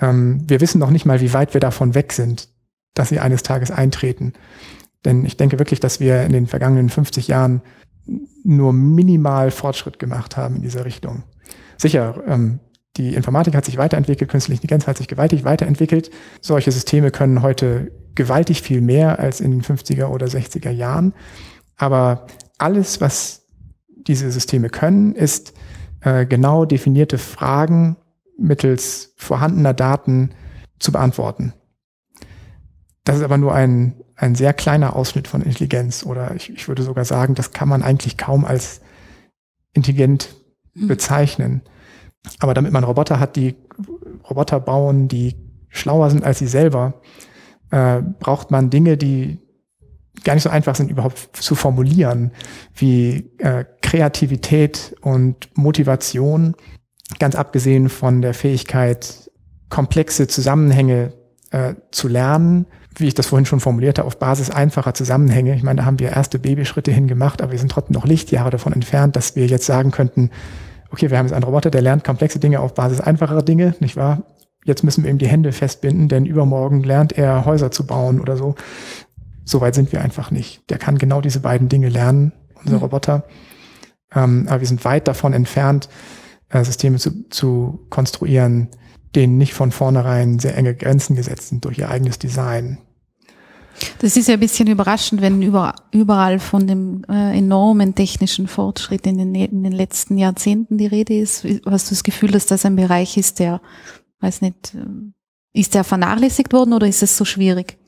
[0.00, 2.48] Ähm, wir wissen noch nicht mal, wie weit wir davon weg sind,
[2.94, 4.32] dass sie eines Tages eintreten.
[5.04, 7.62] Denn ich denke wirklich, dass wir in den vergangenen 50 Jahren
[8.44, 11.22] nur minimal Fortschritt gemacht haben in dieser Richtung.
[11.76, 12.60] Sicher, ähm,
[12.96, 16.10] die Informatik hat sich weiterentwickelt, künstliche Intelligenz hat sich gewaltig weiterentwickelt.
[16.40, 21.14] Solche Systeme können heute gewaltig viel mehr als in den 50er oder 60er Jahren.
[21.76, 22.26] Aber
[22.58, 23.46] alles, was
[23.88, 25.54] diese Systeme können, ist
[26.00, 27.96] äh, genau definierte Fragen
[28.40, 30.30] mittels vorhandener Daten
[30.78, 31.52] zu beantworten.
[33.04, 36.82] Das ist aber nur ein, ein sehr kleiner Ausschnitt von Intelligenz oder ich, ich würde
[36.82, 38.80] sogar sagen, das kann man eigentlich kaum als
[39.72, 40.34] intelligent
[40.74, 40.88] mhm.
[40.88, 41.62] bezeichnen.
[42.38, 43.56] Aber damit man Roboter hat, die
[44.28, 45.36] Roboter bauen, die
[45.68, 47.00] schlauer sind als sie selber,
[47.70, 49.38] äh, braucht man Dinge, die
[50.24, 52.32] gar nicht so einfach sind, überhaupt zu formulieren,
[52.74, 56.54] wie äh, Kreativität und Motivation,
[57.18, 59.30] ganz abgesehen von der Fähigkeit,
[59.68, 61.12] komplexe Zusammenhänge
[61.50, 65.54] äh, zu lernen, wie ich das vorhin schon formulierte, auf Basis einfacher Zusammenhänge.
[65.54, 68.72] Ich meine, da haben wir erste Babyschritte hingemacht, aber wir sind trotzdem noch Lichtjahre davon
[68.72, 70.30] entfernt, dass wir jetzt sagen könnten,
[70.90, 73.96] okay, wir haben jetzt einen Roboter, der lernt komplexe Dinge auf Basis einfacherer Dinge, nicht
[73.96, 74.24] wahr?
[74.64, 78.36] Jetzt müssen wir ihm die Hände festbinden, denn übermorgen lernt er Häuser zu bauen oder
[78.36, 78.56] so.
[79.44, 80.68] Soweit sind wir einfach nicht.
[80.68, 82.82] Der kann genau diese beiden Dinge lernen, unser mhm.
[82.82, 83.24] Roboter.
[84.14, 85.88] Ähm, aber wir sind weit davon entfernt,
[86.50, 88.68] äh, Systeme zu, zu konstruieren,
[89.14, 92.78] denen nicht von vornherein sehr enge Grenzen gesetzt sind durch ihr eigenes Design.
[94.00, 99.06] Das ist ja ein bisschen überraschend, wenn über, überall von dem äh, enormen technischen Fortschritt
[99.06, 101.44] in den, in den letzten Jahrzehnten die Rede ist.
[101.64, 103.60] Hast du das Gefühl, dass das ein Bereich ist, der,
[104.20, 107.78] weiß nicht, äh, ist der vernachlässigt worden oder ist es so schwierig?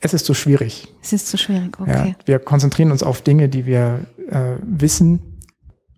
[0.00, 0.88] Es ist so schwierig.
[1.02, 2.14] Es ist so schwierig, okay.
[2.18, 5.27] Ja, wir konzentrieren uns auf Dinge, die wir äh, wissen,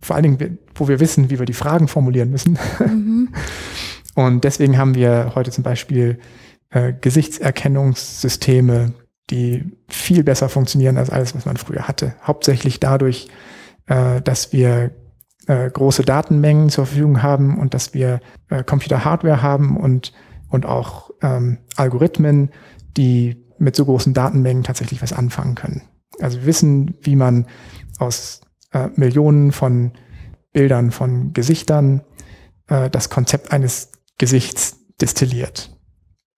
[0.00, 2.58] vor allen Dingen, wo wir wissen, wie wir die Fragen formulieren müssen.
[2.78, 3.28] Mhm.
[4.14, 6.18] Und deswegen haben wir heute zum Beispiel
[6.70, 8.92] äh, Gesichtserkennungssysteme,
[9.30, 12.14] die viel besser funktionieren als alles, was man früher hatte.
[12.22, 13.28] Hauptsächlich dadurch,
[13.86, 14.90] äh, dass wir
[15.46, 20.12] äh, große Datenmengen zur Verfügung haben und dass wir äh, Computer-Hardware haben und,
[20.48, 22.50] und auch ähm, Algorithmen,
[22.96, 25.82] die mit so großen Datenmengen tatsächlich was anfangen können.
[26.20, 27.46] Also wir wissen, wie man
[27.98, 28.40] aus
[28.72, 29.92] äh, Millionen von
[30.52, 32.02] Bildern von Gesichtern
[32.68, 35.76] äh, das Konzept eines Gesichts destilliert.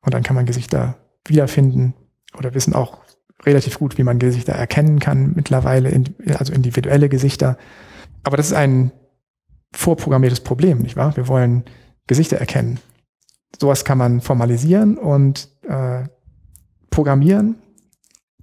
[0.02, 1.94] Und dann kann man Gesichter wiederfinden
[2.36, 3.00] oder wissen auch
[3.44, 6.04] relativ gut, wie man Gesichter erkennen kann mittlerweile,
[6.38, 7.56] also individuelle Gesichter.
[8.22, 8.92] Aber das ist ein
[9.72, 11.16] vorprogrammiertes Problem, nicht wahr?
[11.16, 11.64] Wir wollen
[12.06, 12.78] Gesichter erkennen.
[13.60, 16.04] Sowas kann man formalisieren und äh,
[16.90, 17.56] programmieren,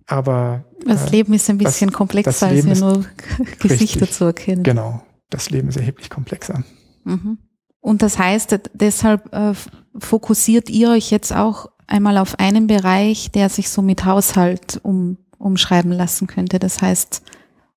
[0.10, 3.06] aber das äh, Leben ist ein bisschen das, komplexer, das als nur
[3.60, 4.63] Gesichter richtig, zu erkennen.
[4.63, 6.63] Genau, das Leben ist erheblich komplexer.
[7.04, 7.38] Mhm.
[7.80, 9.54] Und das heißt, deshalb äh,
[9.98, 15.17] fokussiert ihr euch jetzt auch einmal auf einen Bereich, der sich so mit Haushalt um,
[15.38, 16.60] umschreiben lassen könnte.
[16.60, 17.22] Das heißt,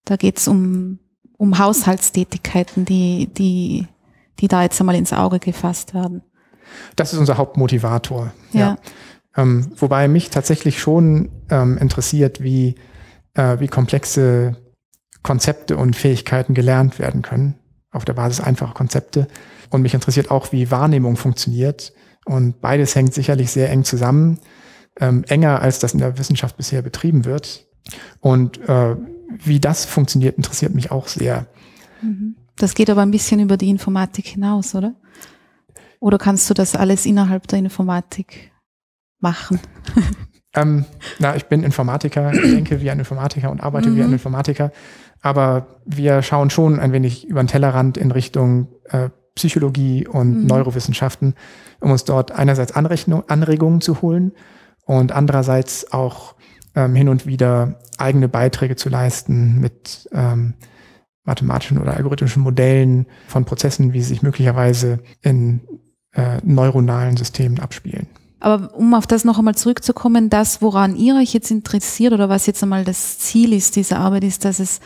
[0.04, 0.98] da geht's um,
[1.36, 3.86] um Haushaltstätigkeiten, die, die,
[4.40, 6.22] die da jetzt einmal ins Auge gefasst werden.
[6.96, 8.32] Das ist unser Hauptmotivator.
[8.52, 8.60] Ja.
[8.60, 8.76] ja.
[9.36, 12.74] Ähm, wobei mich tatsächlich schon ähm, interessiert, wie,
[13.34, 14.56] äh, wie komplexe
[15.22, 17.54] Konzepte und Fähigkeiten gelernt werden können
[17.92, 19.28] auf der Basis einfacher Konzepte.
[19.70, 21.92] Und mich interessiert auch, wie Wahrnehmung funktioniert.
[22.24, 24.38] Und beides hängt sicherlich sehr eng zusammen,
[25.00, 27.66] ähm, enger als das in der Wissenschaft bisher betrieben wird.
[28.20, 28.96] Und äh,
[29.28, 31.46] wie das funktioniert, interessiert mich auch sehr.
[32.00, 32.36] Mhm.
[32.56, 34.94] Das geht aber ein bisschen über die Informatik hinaus, oder?
[36.00, 38.51] Oder kannst du das alles innerhalb der Informatik
[39.22, 39.60] machen?
[40.54, 40.84] ähm,
[41.18, 43.96] na, ich bin Informatiker, ich denke wie ein Informatiker und arbeite mhm.
[43.96, 44.14] wie ein mhm.
[44.14, 44.72] Informatiker.
[45.22, 50.46] Aber wir schauen schon ein wenig über den Tellerrand in Richtung äh, Psychologie und mhm.
[50.46, 51.34] Neurowissenschaften,
[51.80, 54.32] um uns dort einerseits Anrechnung, Anregungen zu holen
[54.84, 56.34] und andererseits auch
[56.74, 60.54] ähm, hin und wieder eigene Beiträge zu leisten mit ähm,
[61.24, 65.60] mathematischen oder algorithmischen Modellen von Prozessen, wie sie sich möglicherweise in
[66.14, 68.08] äh, neuronalen Systemen abspielen.
[68.42, 72.46] Aber um auf das noch einmal zurückzukommen, das, woran ihr euch jetzt interessiert oder was
[72.46, 74.80] jetzt einmal das Ziel ist dieser Arbeit, ist, dass es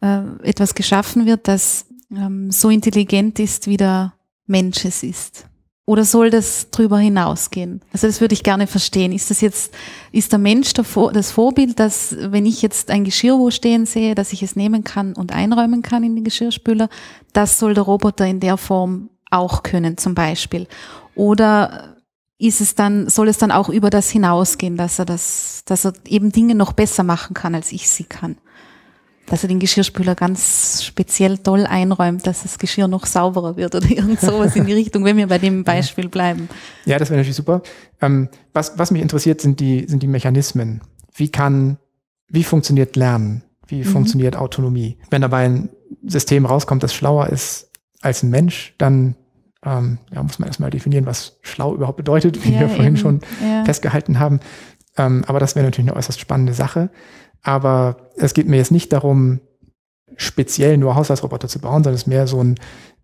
[0.00, 4.14] äh, etwas geschaffen wird, das ähm, so intelligent ist, wie der
[4.46, 5.46] Mensch es ist.
[5.86, 7.80] Oder soll das drüber hinausgehen?
[7.92, 9.10] Also das würde ich gerne verstehen.
[9.10, 9.74] Ist das jetzt,
[10.12, 14.32] ist der Mensch das Vorbild, dass wenn ich jetzt ein Geschirr wo stehen sehe, dass
[14.32, 16.88] ich es nehmen kann und einräumen kann in den Geschirrspüler,
[17.32, 20.68] das soll der Roboter in der Form auch können zum Beispiel?
[21.16, 21.96] Oder
[22.40, 25.92] ist es dann, soll es dann auch über das hinausgehen, dass er das, dass er
[26.06, 28.38] eben Dinge noch besser machen kann, als ich sie kann?
[29.26, 33.88] Dass er den Geschirrspüler ganz speziell toll einräumt, dass das Geschirr noch sauberer wird oder
[33.90, 36.48] irgend sowas in die Richtung, wenn wir bei dem Beispiel bleiben.
[36.86, 37.62] Ja, das wäre natürlich super.
[38.00, 40.80] Ähm, was, was mich interessiert, sind die, sind die Mechanismen.
[41.14, 41.76] Wie kann,
[42.28, 43.44] wie funktioniert Lernen?
[43.66, 43.84] Wie mhm.
[43.84, 44.96] funktioniert Autonomie?
[45.10, 45.68] Wenn dabei ein
[46.06, 49.14] System rauskommt, das schlauer ist als ein Mensch, dann
[49.64, 52.96] ähm, ja, muss man erstmal definieren, was schlau überhaupt bedeutet, wie ja, wir vorhin eben.
[52.96, 53.64] schon ja.
[53.64, 54.40] festgehalten haben.
[54.96, 56.90] Ähm, aber das wäre natürlich eine äußerst spannende Sache.
[57.42, 59.40] Aber es geht mir jetzt nicht darum,
[60.16, 62.56] speziell nur Haushaltsroboter zu bauen, sondern es ist mehr so ein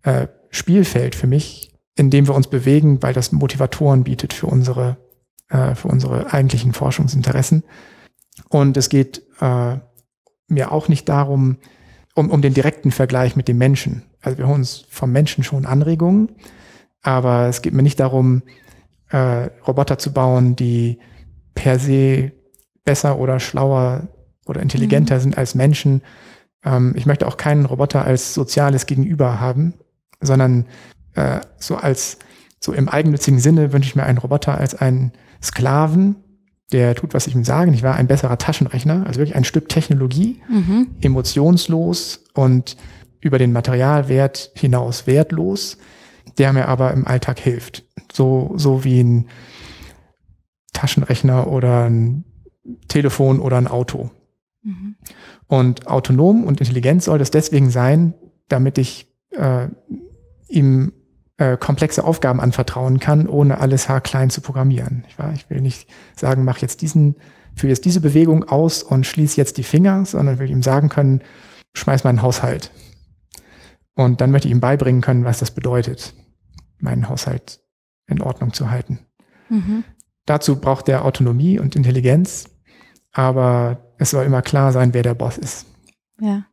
[0.03, 4.97] äh, Spielfeld für mich, in dem wir uns bewegen, weil das Motivatoren bietet für unsere,
[5.49, 7.63] äh, für unsere eigentlichen Forschungsinteressen.
[8.49, 9.77] Und es geht äh,
[10.47, 11.57] mir auch nicht darum,
[12.17, 14.01] um, um den direkten Vergleich mit dem Menschen.
[14.21, 16.31] Also wir holen uns vom Menschen schon Anregungen,
[17.03, 18.41] aber es geht mir nicht darum,
[19.09, 20.97] äh, Roboter zu bauen, die
[21.53, 22.31] per se
[22.83, 24.07] besser oder schlauer
[24.47, 25.19] oder intelligenter mhm.
[25.19, 26.01] sind als Menschen.
[26.65, 29.75] Ähm, ich möchte auch keinen Roboter als soziales Gegenüber haben,
[30.19, 30.65] sondern
[31.13, 32.17] äh, so als
[32.59, 35.11] so im eigennützigen Sinne wünsche ich mir einen Roboter als einen
[35.43, 36.15] Sklaven,
[36.71, 37.71] der tut, was ich ihm sage.
[37.71, 40.87] Ich war ein besserer Taschenrechner, also wirklich ein Stück Technologie, mhm.
[41.01, 42.75] emotionslos und
[43.21, 45.77] über den Materialwert hinaus wertlos,
[46.37, 47.83] der mir aber im Alltag hilft.
[48.11, 49.27] So, so wie ein
[50.73, 52.25] Taschenrechner oder ein
[52.87, 54.11] Telefon oder ein Auto.
[54.63, 54.95] Mhm.
[55.47, 58.13] Und autonom und intelligent soll das deswegen sein,
[58.49, 59.69] damit ich äh,
[60.49, 60.91] ihm
[61.37, 65.05] äh, komplexe Aufgaben anvertrauen kann, ohne alles haarklein zu programmieren.
[65.07, 67.15] Ich, war, ich will nicht sagen, mach jetzt diesen,
[67.55, 71.21] führe jetzt diese Bewegung aus und schließ jetzt die Finger, sondern will ihm sagen können,
[71.73, 72.71] schmeiß meinen Haushalt.
[73.95, 76.13] Und dann möchte ich ihm beibringen können, was das bedeutet,
[76.79, 77.59] meinen Haushalt
[78.07, 78.99] in Ordnung zu halten.
[79.49, 79.83] Mhm.
[80.25, 82.49] Dazu braucht er Autonomie und Intelligenz,
[83.11, 85.65] aber es soll immer klar sein, wer der Boss ist.
[86.19, 86.45] Ja.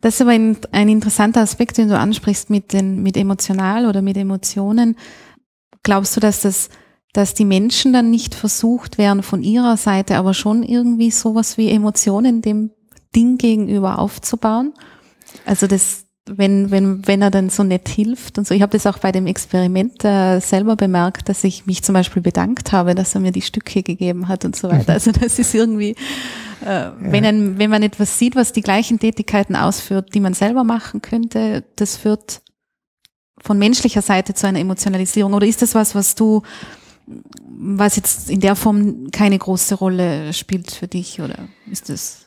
[0.00, 4.02] Das ist aber ein, ein interessanter Aspekt, den du ansprichst mit den, mit emotional oder
[4.02, 4.96] mit Emotionen.
[5.82, 6.70] Glaubst du, dass das,
[7.12, 11.70] dass die Menschen dann nicht versucht werden von ihrer Seite, aber schon irgendwie sowas wie
[11.70, 12.70] Emotionen dem
[13.14, 14.72] Ding gegenüber aufzubauen?
[15.44, 18.54] Also das, wenn, wenn, wenn er dann so nett hilft und so.
[18.54, 22.22] Ich habe das auch bei dem Experiment äh, selber bemerkt, dass ich mich zum Beispiel
[22.22, 24.92] bedankt habe, dass er mir die Stücke gegeben hat und so weiter.
[24.92, 25.96] Also das ist irgendwie,
[26.64, 26.94] äh, ja.
[27.00, 31.02] wenn, ein, wenn man etwas sieht, was die gleichen Tätigkeiten ausführt, die man selber machen
[31.02, 32.42] könnte, das führt
[33.42, 35.32] von menschlicher Seite zu einer Emotionalisierung.
[35.32, 36.42] Oder ist das was, was du,
[37.48, 41.20] was jetzt in der Form keine große Rolle spielt für dich?
[41.20, 42.26] Oder ist das?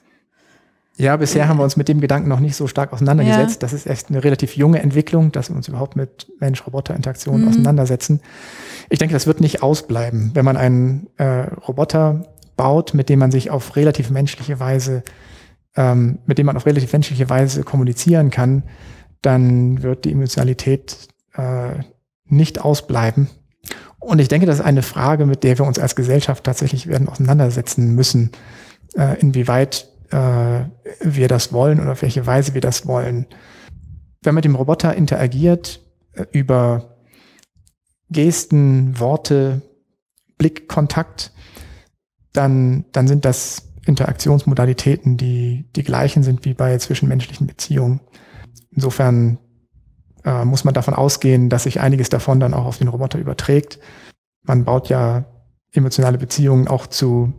[0.96, 3.56] Ja, bisher haben wir uns mit dem Gedanken noch nicht so stark auseinandergesetzt.
[3.56, 3.60] Ja.
[3.60, 7.48] Das ist echt eine relativ junge Entwicklung, dass wir uns überhaupt mit Mensch-Roboter-Interaktion mhm.
[7.48, 8.22] auseinandersetzen.
[8.90, 10.32] Ich denke, das wird nicht ausbleiben.
[10.36, 15.04] Wenn man einen äh, Roboter baut, mit dem man sich auf relativ menschliche Weise,
[15.76, 18.64] ähm, mit dem man auf relativ menschliche Weise kommunizieren kann,
[19.24, 21.84] dann wird die Emotionalität äh,
[22.26, 23.30] nicht ausbleiben.
[24.00, 27.08] Und ich denke, das ist eine Frage, mit der wir uns als Gesellschaft tatsächlich werden
[27.08, 28.32] auseinandersetzen müssen,
[28.96, 30.70] äh, inwieweit äh,
[31.02, 33.26] wir das wollen oder auf welche Weise wir das wollen.
[34.22, 35.82] Wenn man mit dem Roboter interagiert
[36.14, 36.96] äh, über
[38.10, 39.62] Gesten, Worte,
[40.38, 41.32] Blickkontakt,
[42.32, 48.00] dann, dann sind das Interaktionsmodalitäten, die die gleichen sind wie bei zwischenmenschlichen Beziehungen.
[48.72, 49.40] Insofern
[50.24, 53.80] äh, muss man davon ausgehen, dass sich einiges davon dann auch auf den Roboter überträgt.
[54.44, 55.26] Man baut ja
[55.72, 57.34] emotionale Beziehungen auch zu,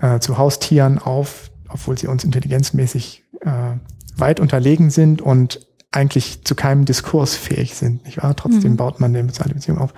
[0.00, 3.76] äh, zu Haustieren auf, obwohl sie uns intelligenzmäßig äh,
[4.16, 8.04] weit unterlegen sind und eigentlich zu keinem Diskurs fähig sind.
[8.04, 8.36] Nicht wahr?
[8.36, 8.76] Trotzdem mhm.
[8.76, 9.92] baut man eine soziale Beziehung auf.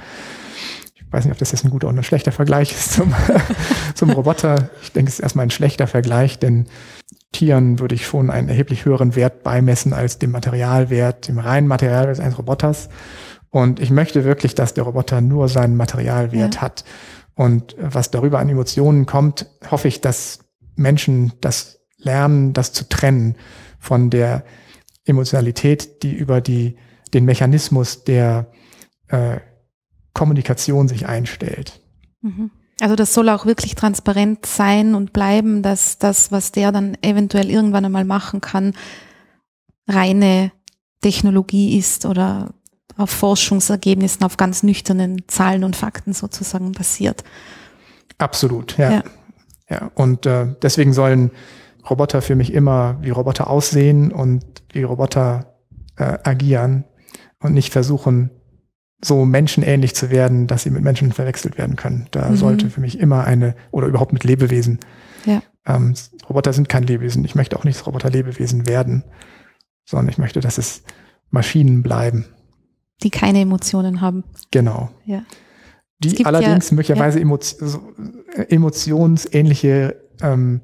[0.95, 3.15] Ich weiß nicht, ob das jetzt ein guter oder ein schlechter Vergleich ist zum,
[3.95, 4.70] zum Roboter.
[4.83, 6.66] Ich denke, es ist erstmal ein schlechter Vergleich, denn
[7.33, 12.20] Tieren würde ich schon einen erheblich höheren Wert beimessen als dem Materialwert, dem reinen Materialwert
[12.20, 12.89] eines Roboters.
[13.51, 16.61] Und ich möchte wirklich, dass der Roboter nur seinen Materialwert ja.
[16.62, 16.85] hat.
[17.35, 20.41] Und was darüber an Emotionen kommt, hoffe ich, dass
[20.75, 23.37] Menschen das lernen, das zu trennen
[23.79, 24.45] von der
[25.05, 26.77] Emotionalität, die über die,
[27.14, 28.51] den Mechanismus der
[29.09, 29.41] äh,
[30.14, 31.81] Kommunikation sich einstellt.
[32.20, 32.51] Mhm.
[32.81, 37.51] Also das soll auch wirklich transparent sein und bleiben, dass das, was der dann eventuell
[37.51, 38.75] irgendwann einmal machen kann,
[39.87, 40.53] reine
[41.01, 42.55] Technologie ist oder
[42.97, 47.25] auf Forschungsergebnissen, auf ganz nüchternen Zahlen und Fakten sozusagen basiert.
[48.18, 48.91] Absolut, ja.
[48.91, 49.05] Ja,
[49.73, 49.91] ja.
[49.95, 51.31] und äh, deswegen sollen
[51.89, 55.57] Roboter für mich immer wie Roboter aussehen und wie Roboter
[55.97, 56.85] äh, agieren
[57.41, 58.31] und nicht versuchen,
[59.05, 62.07] so menschenähnlich zu werden, dass sie mit Menschen verwechselt werden können.
[62.12, 62.37] Da mhm.
[62.37, 64.79] sollte für mich immer eine, oder überhaupt mit Lebewesen.
[65.25, 65.43] Ja.
[65.66, 65.95] Ähm,
[66.29, 67.25] Roboter sind kein Lebewesen.
[67.25, 69.05] Ich möchte auch nicht, dass Roboter Lebewesen werden,
[69.85, 70.85] sondern ich möchte, dass es
[71.31, 72.27] Maschinen bleiben.
[73.03, 74.23] Die keine Emotionen haben.
[74.53, 74.91] Genau.
[75.05, 75.23] Ja.
[76.05, 78.44] Die allerdings ja, möglicherweise ja.
[78.48, 80.61] emotionsähnliche ähm,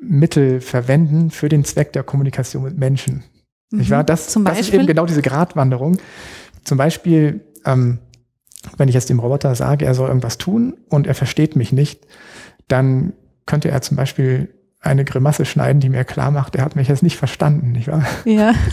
[0.00, 3.24] Mittel verwenden für den Zweck der Kommunikation mit Menschen.
[3.70, 3.80] Mhm.
[3.80, 5.98] Ich war das, Zum das ist eben genau diese Gratwanderung.
[6.64, 7.98] Zum Beispiel, ähm,
[8.76, 12.06] wenn ich jetzt dem Roboter sage, er soll irgendwas tun und er versteht mich nicht,
[12.68, 13.12] dann
[13.46, 17.02] könnte er zum Beispiel eine Grimasse schneiden, die mir klar macht, er hat mich jetzt
[17.02, 18.04] nicht verstanden, nicht wahr?
[18.24, 18.52] Ja.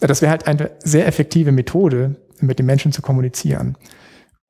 [0.00, 3.78] Das wäre halt eine sehr effektive Methode, mit den Menschen zu kommunizieren.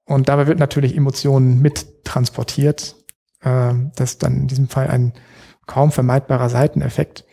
[0.06, 2.96] Und dabei wird natürlich Emotionen mit transportiert.
[3.40, 5.14] Äh, das ist dann in diesem Fall ein
[5.66, 7.24] kaum vermeidbarer Seiteneffekt.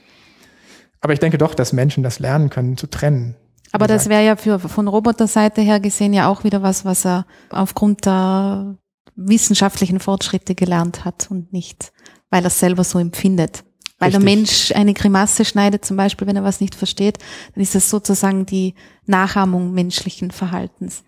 [1.01, 3.35] Aber ich denke doch, dass Menschen das lernen können, zu trennen.
[3.71, 7.25] Aber das wäre ja für, von Roboterseite her gesehen ja auch wieder was, was er
[7.49, 8.77] aufgrund der
[9.15, 11.91] wissenschaftlichen Fortschritte gelernt hat und nicht,
[12.29, 13.63] weil er es selber so empfindet.
[13.97, 14.25] Weil Richtig.
[14.25, 17.19] der Mensch eine Grimasse schneidet, zum Beispiel, wenn er was nicht versteht,
[17.53, 18.73] dann ist das sozusagen die
[19.05, 21.03] Nachahmung menschlichen Verhaltens.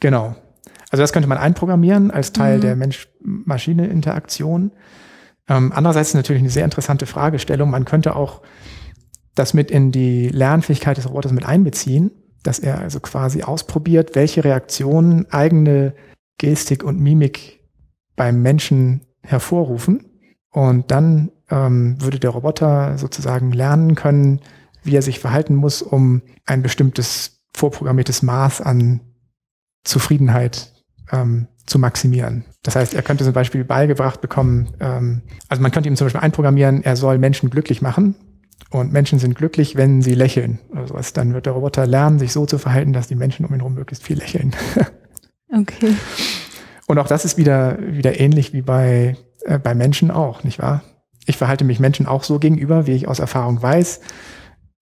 [0.00, 0.36] Genau.
[0.96, 2.62] Also das könnte man einprogrammieren als Teil mhm.
[2.62, 4.72] der Mensch-Maschine-Interaktion.
[5.46, 7.68] Ähm, andererseits ist natürlich eine sehr interessante Fragestellung.
[7.68, 8.40] Man könnte auch
[9.34, 14.42] das mit in die Lernfähigkeit des Roboters mit einbeziehen, dass er also quasi ausprobiert, welche
[14.42, 15.92] Reaktionen eigene
[16.38, 17.60] Gestik und Mimik
[18.16, 20.06] beim Menschen hervorrufen.
[20.50, 24.40] Und dann ähm, würde der Roboter sozusagen lernen können,
[24.82, 29.02] wie er sich verhalten muss, um ein bestimmtes vorprogrammiertes Maß an
[29.84, 30.72] Zufriedenheit
[31.12, 32.44] ähm, zu maximieren.
[32.62, 36.20] Das heißt, er könnte zum Beispiel beigebracht bekommen, ähm, also man könnte ihm zum Beispiel
[36.20, 38.14] einprogrammieren, er soll Menschen glücklich machen
[38.70, 41.12] und Menschen sind glücklich, wenn sie lächeln oder sowas.
[41.12, 43.74] Dann wird der Roboter lernen, sich so zu verhalten, dass die Menschen um ihn herum
[43.74, 44.54] möglichst viel lächeln.
[45.52, 45.94] okay.
[46.86, 50.82] Und auch das ist wieder, wieder ähnlich wie bei, äh, bei Menschen auch, nicht wahr?
[51.26, 54.00] Ich verhalte mich Menschen auch so gegenüber, wie ich aus Erfahrung weiß,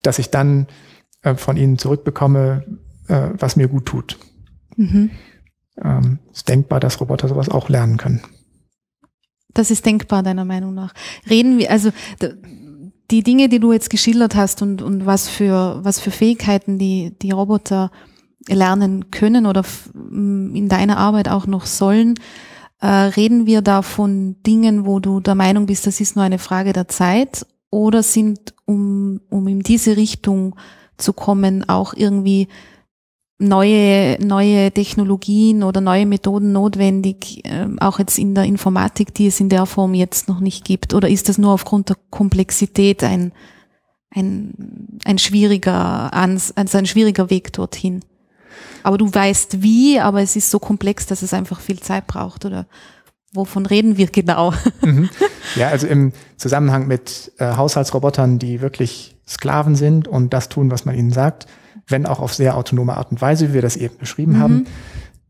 [0.03, 0.67] dass ich dann
[1.23, 2.63] äh, von ihnen zurückbekomme,
[3.07, 4.19] äh, was mir gut tut.
[4.75, 5.09] Mhm.
[5.83, 8.21] Ähm, ist denkbar, dass Roboter sowas auch lernen können.
[9.53, 10.93] Das ist denkbar, deiner Meinung nach.
[11.29, 11.91] Reden wir, also
[13.11, 17.15] die Dinge, die du jetzt geschildert hast und, und was für, was für Fähigkeiten die,
[17.21, 17.91] die Roboter
[18.47, 19.63] lernen können oder
[19.93, 22.15] in deiner Arbeit auch noch sollen,
[22.81, 26.39] äh, reden wir da von Dingen, wo du der Meinung bist, das ist nur eine
[26.39, 30.55] Frage der Zeit oder sind, um, um in diese Richtung
[30.97, 32.47] zu kommen, auch irgendwie
[33.37, 39.39] neue, neue Technologien oder neue Methoden notwendig, äh, auch jetzt in der Informatik, die es
[39.39, 40.93] in der Form jetzt noch nicht gibt?
[40.93, 43.33] Oder ist das nur aufgrund der Komplexität ein,
[44.11, 48.03] ein, ein schwieriger, also ein schwieriger Weg dorthin?
[48.83, 52.45] Aber du weißt wie, aber es ist so komplex, dass es einfach viel Zeit braucht,
[52.45, 52.67] oder?
[53.33, 54.53] Wovon reden wir genau?
[54.81, 55.09] Mhm.
[55.55, 60.85] Ja, also im Zusammenhang mit äh, Haushaltsrobotern, die wirklich Sklaven sind und das tun, was
[60.85, 61.47] man ihnen sagt,
[61.87, 64.39] wenn auch auf sehr autonome Art und Weise, wie wir das eben beschrieben mhm.
[64.39, 64.67] haben.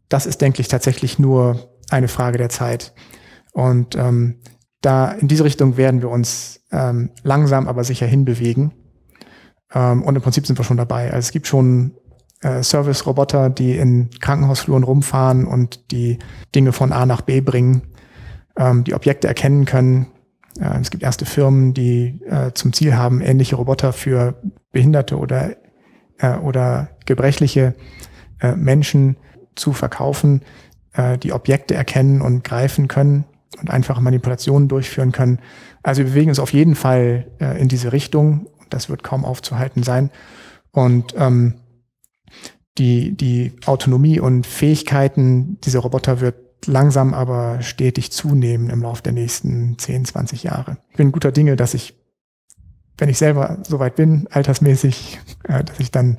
[0.10, 2.94] Das ist, denke ich, tatsächlich nur eine Frage der Zeit.
[3.52, 4.40] Und ähm,
[4.82, 8.72] da in diese Richtung werden wir uns ähm, langsam, aber sicher hinbewegen.
[9.74, 11.06] Ähm, und im Prinzip sind wir schon dabei.
[11.06, 11.96] Also es gibt schon
[12.42, 16.20] äh, Service-Roboter, die in Krankenhausfluren rumfahren und die
[16.54, 17.82] Dinge von A nach B bringen,
[18.58, 20.08] ähm, die Objekte erkennen können.
[20.60, 24.42] Äh, es gibt erste Firmen, die äh, zum Ziel haben, ähnliche Roboter für
[24.72, 25.56] Behinderte oder
[26.18, 27.76] äh, oder gebrechliche
[28.40, 29.18] äh, Menschen
[29.56, 30.42] zu verkaufen,
[30.94, 33.26] äh, die Objekte erkennen und greifen können
[33.60, 35.40] und einfache Manipulationen durchführen können.
[35.84, 38.48] Also wir bewegen uns auf jeden Fall äh, in diese Richtung.
[38.70, 40.12] Das wird kaum aufzuhalten sein.
[40.72, 41.56] Und ähm,
[42.78, 46.36] die, die Autonomie und Fähigkeiten dieser Roboter wird
[46.66, 50.78] langsam aber stetig zunehmen im Laufe der nächsten 10, 20 Jahre.
[50.90, 51.96] Ich bin guter Dinge, dass ich
[52.98, 56.18] wenn ich selber soweit bin, altersmäßig, äh, dass ich dann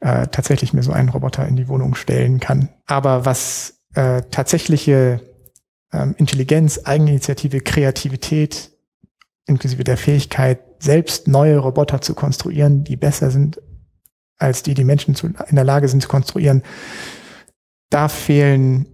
[0.00, 2.68] äh, tatsächlich mir so einen Roboter in die Wohnung stellen kann.
[2.86, 5.20] Aber was äh, tatsächliche
[5.92, 8.70] ähm, Intelligenz, Eigeninitiative, Kreativität,
[9.46, 13.60] inklusive der Fähigkeit, selbst neue Roboter zu konstruieren, die besser sind
[14.36, 16.62] als die, die Menschen zu, in der Lage sind zu konstruieren,
[17.90, 18.86] da fehlen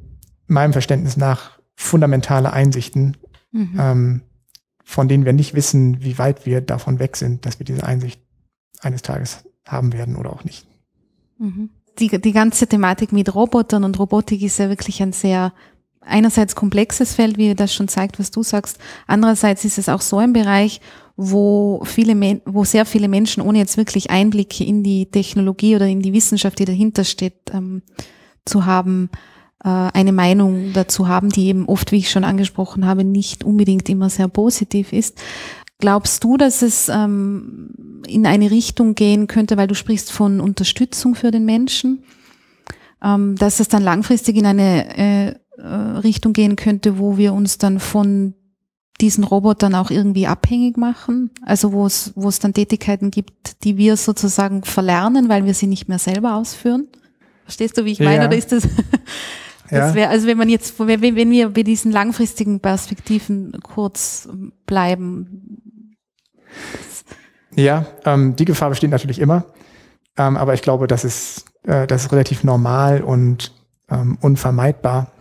[0.46, 3.16] meinem Verständnis nach fundamentale Einsichten,
[3.52, 3.78] mhm.
[3.78, 4.22] ähm,
[4.90, 8.20] von denen wir nicht wissen, wie weit wir davon weg sind, dass wir diese Einsicht
[8.80, 10.66] eines Tages haben werden oder auch nicht.
[11.38, 11.70] Mhm.
[12.00, 15.52] Die, die ganze Thematik mit Robotern und Robotik ist ja wirklich ein sehr
[16.00, 18.78] einerseits komplexes Feld, wie das schon zeigt, was du sagst.
[19.06, 20.80] Andererseits ist es auch so ein Bereich,
[21.16, 26.00] wo viele, wo sehr viele Menschen ohne jetzt wirklich Einblicke in die Technologie oder in
[26.00, 27.82] die Wissenschaft, die dahinter steht, ähm,
[28.44, 29.08] zu haben,
[29.62, 34.08] eine Meinung dazu haben, die eben oft, wie ich schon angesprochen habe, nicht unbedingt immer
[34.08, 35.20] sehr positiv ist.
[35.80, 41.14] Glaubst du, dass es ähm, in eine Richtung gehen könnte, weil du sprichst von Unterstützung
[41.14, 42.04] für den Menschen,
[43.02, 45.66] ähm, dass es dann langfristig in eine äh, äh,
[45.98, 48.34] Richtung gehen könnte, wo wir uns dann von
[49.00, 51.30] diesen Robotern auch irgendwie abhängig machen?
[51.42, 55.66] Also wo es, wo es dann Tätigkeiten gibt, die wir sozusagen verlernen, weil wir sie
[55.66, 56.88] nicht mehr selber ausführen?
[57.44, 58.22] Verstehst du, wie ich meine?
[58.22, 58.26] Ja.
[58.26, 58.68] Oder ist das,
[59.70, 64.28] das wäre, also wenn man jetzt, wenn, wenn wir bei diesen langfristigen Perspektiven kurz
[64.66, 65.62] bleiben.
[67.54, 69.44] Ja, ähm, die Gefahr besteht natürlich immer.
[70.16, 73.52] Ähm, aber ich glaube, das ist, äh, das ist relativ normal und
[73.90, 75.12] ähm, unvermeidbar.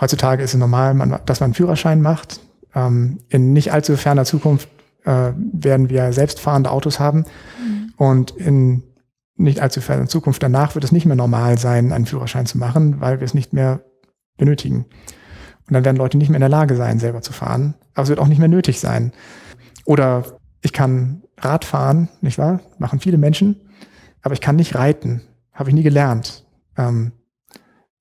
[0.00, 2.40] Heutzutage ist es normal, man, dass man einen Führerschein macht.
[2.74, 4.68] Ähm, in nicht allzu ferner Zukunft
[5.04, 7.24] äh, werden wir selbstfahrende Autos haben.
[7.60, 7.92] Mhm.
[7.96, 8.82] Und in
[9.36, 13.00] nicht allzu ferner Zukunft danach wird es nicht mehr normal sein, einen Führerschein zu machen,
[13.00, 13.80] weil wir es nicht mehr
[14.36, 14.86] benötigen.
[15.66, 17.74] Und dann werden Leute nicht mehr in der Lage sein, selber zu fahren.
[17.94, 19.12] Aber es wird auch nicht mehr nötig sein.
[19.84, 20.24] Oder
[20.60, 22.60] ich kann Rad fahren, nicht wahr?
[22.78, 23.60] Machen viele Menschen.
[24.22, 25.22] Aber ich kann nicht reiten.
[25.52, 26.44] Habe ich nie gelernt.
[26.76, 27.12] Ähm,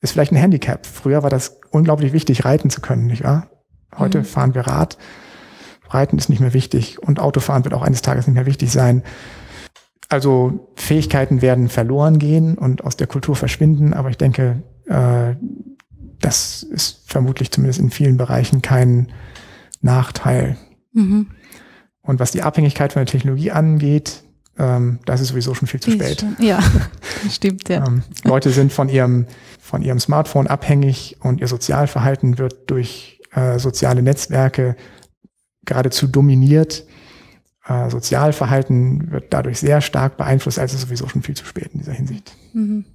[0.01, 0.85] ist vielleicht ein Handicap.
[0.85, 3.47] Früher war das unglaublich wichtig, reiten zu können, nicht wahr?
[3.97, 4.25] Heute mhm.
[4.25, 4.97] fahren wir Rad.
[5.89, 9.03] Reiten ist nicht mehr wichtig und Autofahren wird auch eines Tages nicht mehr wichtig sein.
[10.09, 15.35] Also Fähigkeiten werden verloren gehen und aus der Kultur verschwinden, aber ich denke, äh,
[16.21, 19.11] das ist vermutlich zumindest in vielen Bereichen kein
[19.81, 20.57] Nachteil.
[20.93, 21.27] Mhm.
[22.01, 24.23] Und was die Abhängigkeit von der Technologie angeht,
[24.57, 26.25] ähm, das ist sowieso schon viel zu spät.
[26.39, 26.59] Ja,
[27.29, 27.85] stimmt, ja.
[27.85, 29.25] Ähm, Leute sind von ihrem,
[29.59, 34.75] von ihrem Smartphone abhängig und ihr Sozialverhalten wird durch äh, soziale Netzwerke
[35.65, 36.85] geradezu dominiert.
[37.65, 41.93] Äh, Sozialverhalten wird dadurch sehr stark beeinflusst, also sowieso schon viel zu spät in dieser
[41.93, 42.35] Hinsicht.
[42.53, 42.85] Mhm.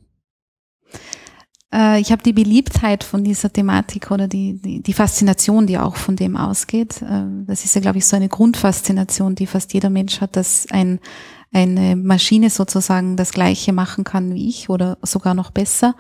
[1.73, 5.97] Äh, ich habe die Beliebtheit von dieser Thematik oder die, die, die Faszination, die auch
[5.97, 7.03] von dem ausgeht.
[7.03, 10.67] Äh, das ist ja, glaube ich, so eine Grundfaszination, die fast jeder Mensch hat, dass
[10.71, 11.01] ein,
[11.53, 15.95] eine Maschine sozusagen das Gleiche machen kann wie ich oder sogar noch besser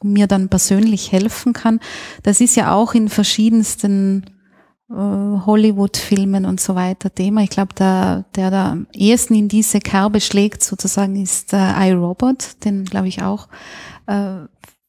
[0.00, 1.80] und mir dann persönlich helfen kann.
[2.22, 4.24] Das ist ja auch in verschiedensten
[4.90, 7.42] äh, Hollywood-Filmen und so weiter Thema.
[7.42, 12.64] Ich glaube, der, der da am ehesten in diese Kerbe schlägt sozusagen ist äh, iRobot,
[12.64, 13.48] den glaube ich auch
[14.06, 14.46] äh,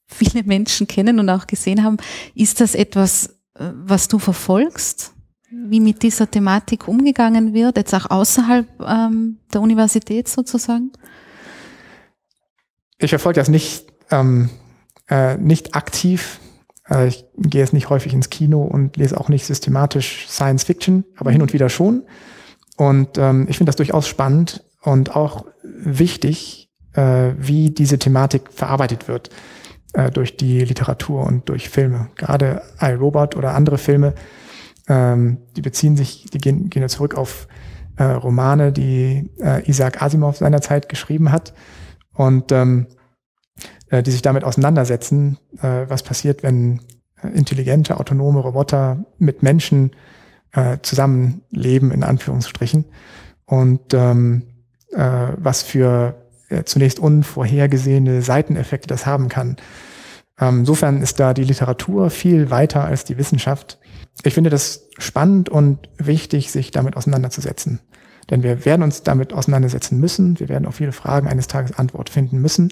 [0.09, 1.97] viele Menschen kennen und auch gesehen haben.
[2.35, 5.13] Ist das etwas, äh, was du verfolgst?
[5.51, 10.91] Wie mit dieser Thematik umgegangen wird, jetzt auch außerhalb ähm, der Universität sozusagen?
[12.99, 14.49] Ich verfolge das nicht, ähm,
[15.09, 16.39] äh, nicht aktiv.
[16.89, 21.05] Äh, ich gehe jetzt nicht häufig ins Kino und lese auch nicht systematisch Science Fiction,
[21.15, 22.03] aber hin und wieder schon.
[22.77, 29.07] Und ähm, ich finde das durchaus spannend und auch wichtig, äh, wie diese Thematik verarbeitet
[29.07, 29.29] wird
[29.93, 32.09] äh, durch die Literatur und durch Filme.
[32.15, 34.13] Gerade iRobot oder andere Filme,
[34.87, 37.47] ähm, die beziehen sich, die gehen, gehen ja zurück auf
[37.97, 41.53] äh, Romane, die äh, Isaac Asimov seinerzeit geschrieben hat
[42.13, 42.87] und ähm,
[43.89, 46.81] äh, die sich damit auseinandersetzen, äh, was passiert, wenn
[47.21, 49.91] äh, intelligente, autonome Roboter mit Menschen
[50.53, 52.85] äh, zusammenleben, in Anführungsstrichen.
[53.45, 54.43] Und ähm,
[54.91, 56.15] äh, was für
[56.49, 59.57] äh, zunächst unvorhergesehene Seiteneffekte das haben kann.
[60.39, 63.79] Ähm, insofern ist da die Literatur viel weiter als die Wissenschaft.
[64.23, 67.79] Ich finde das spannend und wichtig, sich damit auseinanderzusetzen.
[68.29, 70.39] Denn wir werden uns damit auseinandersetzen müssen.
[70.39, 72.71] Wir werden auf viele Fragen eines Tages Antwort finden müssen.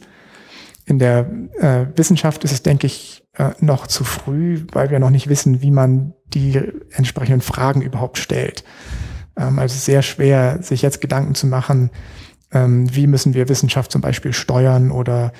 [0.86, 5.09] In der äh, Wissenschaft ist es, denke ich, äh, noch zu früh, weil wir noch
[5.09, 6.61] nicht wissen, wie man die
[6.91, 8.63] entsprechenden Fragen überhaupt stellt.
[9.36, 11.91] Ähm, also sehr schwer, sich jetzt Gedanken zu machen,
[12.51, 15.33] ähm, wie müssen wir Wissenschaft zum Beispiel steuern oder,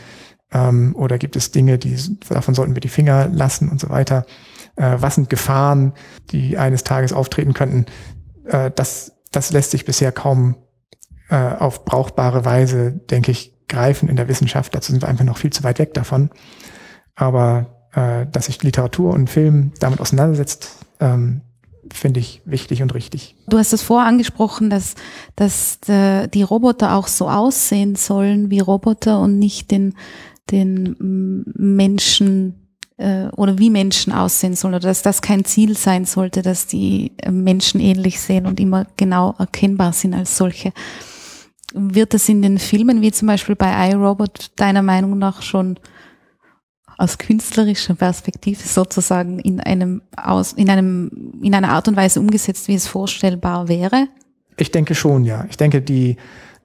[0.52, 1.98] ähm, oder gibt es Dinge, die,
[2.30, 4.26] davon sollten wir die Finger lassen und so weiter.
[4.76, 5.94] Äh, was sind Gefahren,
[6.32, 7.86] die eines Tages auftreten könnten?
[8.46, 10.56] Äh, das, das lässt sich bisher kaum
[11.30, 14.74] äh, auf brauchbare Weise, denke ich, greifen in der Wissenschaft.
[14.76, 16.30] Dazu sind wir einfach noch viel zu weit weg davon.
[17.16, 21.42] Aber äh, dass sich Literatur und Film damit auseinandersetzt, ähm,
[21.94, 23.36] finde ich wichtig und richtig.
[23.48, 24.96] Du hast es vorher angesprochen, dass,
[25.36, 29.96] dass die Roboter auch so aussehen sollen wie Roboter und nicht den,
[30.50, 30.96] den
[31.56, 32.68] Menschen
[32.98, 37.12] äh, oder wie Menschen aussehen sollen oder dass das kein Ziel sein sollte, dass die
[37.18, 40.74] äh, Menschen ähnlich sehen und immer genau erkennbar sind als solche.
[41.74, 45.80] Wird das in den Filmen wie zum Beispiel bei iRobot deiner Meinung nach schon
[46.98, 52.68] aus künstlerischer Perspektive sozusagen in einem aus in einem in einer Art und Weise umgesetzt,
[52.68, 54.08] wie es vorstellbar wäre?
[54.58, 55.46] Ich denke schon, ja.
[55.50, 56.18] Ich denke, die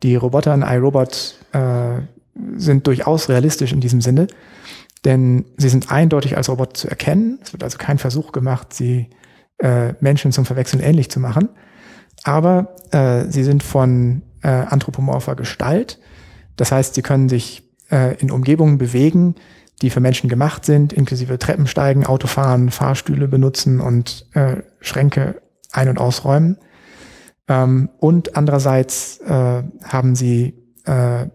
[0.02, 2.00] die Roboter in iRobot äh,
[2.56, 4.26] sind durchaus realistisch in diesem Sinne,
[5.04, 7.38] denn sie sind eindeutig als Roboter zu erkennen.
[7.42, 9.10] Es wird also kein Versuch gemacht, sie
[9.58, 11.50] äh, Menschen zum Verwechseln ähnlich zu machen,
[12.24, 15.98] aber äh, sie sind von äh, anthropomorpher Gestalt.
[16.56, 19.34] Das heißt, sie können sich äh, in Umgebungen bewegen,
[19.82, 25.98] die für Menschen gemacht sind, inklusive Treppensteigen, Autofahren, Fahrstühle benutzen und äh, Schränke ein- und
[25.98, 26.58] ausräumen.
[27.48, 30.54] Ähm, und andererseits äh, haben sie
[30.84, 31.26] äh,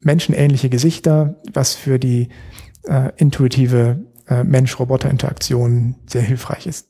[0.00, 2.28] menschenähnliche Gesichter, was für die
[2.84, 6.88] äh, intuitive äh, Mensch-Roboter-Interaktion sehr hilfreich ist.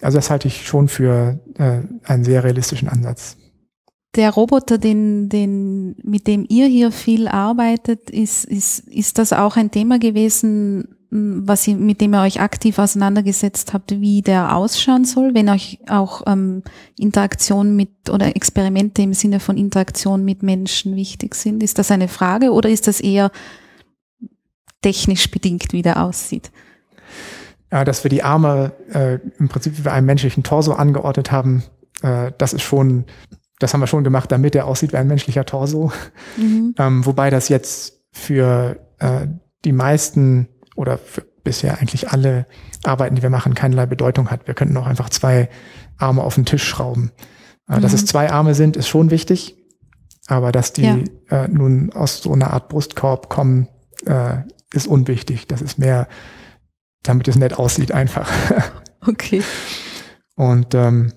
[0.00, 3.36] Also das halte ich schon für äh, einen sehr realistischen Ansatz.
[4.16, 9.56] Der Roboter, den, den, mit dem ihr hier viel arbeitet, ist, ist, ist das auch
[9.56, 15.04] ein Thema gewesen, was ihr, mit dem ihr euch aktiv auseinandergesetzt habt, wie der ausschauen
[15.04, 16.62] soll, wenn euch auch ähm,
[16.98, 21.62] Interaktion mit oder Experimente im Sinne von Interaktion mit Menschen wichtig sind?
[21.62, 23.30] Ist das eine Frage oder ist das eher
[24.82, 26.50] technisch bedingt, wie der aussieht?
[27.70, 31.64] Ja, dass wir die Arme äh, im Prinzip wie einem menschlichen Torso angeordnet haben,
[32.02, 33.04] äh, das ist schon,
[33.58, 35.92] das haben wir schon gemacht, damit er aussieht wie ein menschlicher Torso.
[36.36, 36.74] Mhm.
[36.78, 39.26] Ähm, wobei das jetzt für äh,
[39.64, 42.46] die meisten oder für bisher eigentlich alle
[42.84, 44.46] Arbeiten, die wir machen, keinerlei Bedeutung hat.
[44.46, 45.48] Wir könnten auch einfach zwei
[45.96, 47.12] Arme auf den Tisch schrauben.
[47.68, 47.82] Äh, mhm.
[47.82, 49.56] Dass es zwei Arme sind, ist schon wichtig.
[50.26, 51.44] Aber dass die ja.
[51.44, 53.68] äh, nun aus so einer Art Brustkorb kommen,
[54.06, 54.38] äh,
[54.72, 55.46] ist unwichtig.
[55.46, 56.08] Das ist mehr,
[57.02, 58.30] damit es nett aussieht einfach.
[59.08, 59.40] Okay.
[60.34, 61.12] Und ähm,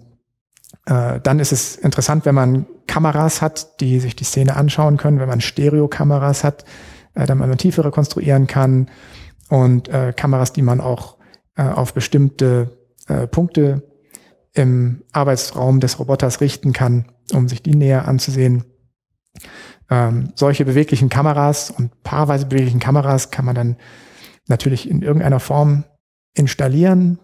[0.90, 5.20] äh, dann ist es interessant, wenn man Kameras hat, die sich die Szene anschauen können,
[5.20, 6.66] wenn man Stereokameras hat,
[7.14, 8.90] äh, damit man Tiefe rekonstruieren kann
[9.50, 11.18] und äh, Kameras, die man auch
[11.56, 12.78] äh, auf bestimmte
[13.32, 13.82] Punkte
[14.54, 18.66] im Arbeitsraum des Roboters richten kann, um sich die näher anzusehen.
[19.90, 23.78] Ähm, solche beweglichen Kameras und paarweise beweglichen Kameras kann man dann
[24.48, 25.86] natürlich in irgendeiner Form
[26.36, 27.18] installieren.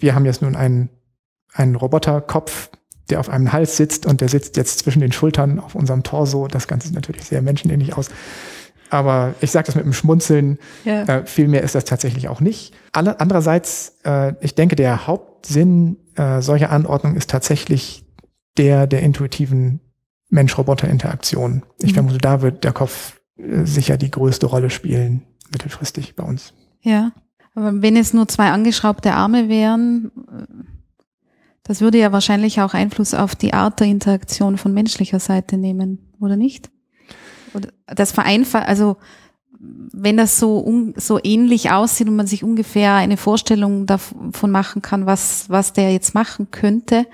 [0.00, 0.88] Wir haben jetzt nun einen,
[1.52, 2.70] einen Roboterkopf,
[3.10, 6.48] der auf einem Hals sitzt und der sitzt jetzt zwischen den Schultern auf unserem Torso.
[6.48, 8.08] Das Ganze sieht natürlich sehr menschenähnlich aus.
[8.90, 10.58] Aber ich sage das mit einem Schmunzeln.
[10.84, 11.04] Ja.
[11.04, 12.74] Äh, viel mehr ist das tatsächlich auch nicht.
[12.92, 18.04] Alle, andererseits, äh, ich denke, der Hauptsinn äh, solcher Anordnung ist tatsächlich
[18.58, 19.80] der der intuitiven
[20.28, 21.62] Mensch-Roboter-Interaktion.
[21.78, 21.94] Ich mhm.
[21.94, 26.52] vermute, da wird der Kopf äh, sicher die größte Rolle spielen, mittelfristig bei uns.
[26.80, 27.12] Ja,
[27.54, 30.10] aber wenn es nur zwei angeschraubte Arme wären,
[31.64, 36.12] das würde ja wahrscheinlich auch Einfluss auf die Art der Interaktion von menschlicher Seite nehmen,
[36.20, 36.70] oder nicht?
[37.54, 38.96] Oder das vereinfacht, also
[39.92, 45.06] wenn das so, so ähnlich aussieht und man sich ungefähr eine Vorstellung davon machen kann,
[45.06, 47.06] was, was der jetzt machen könnte,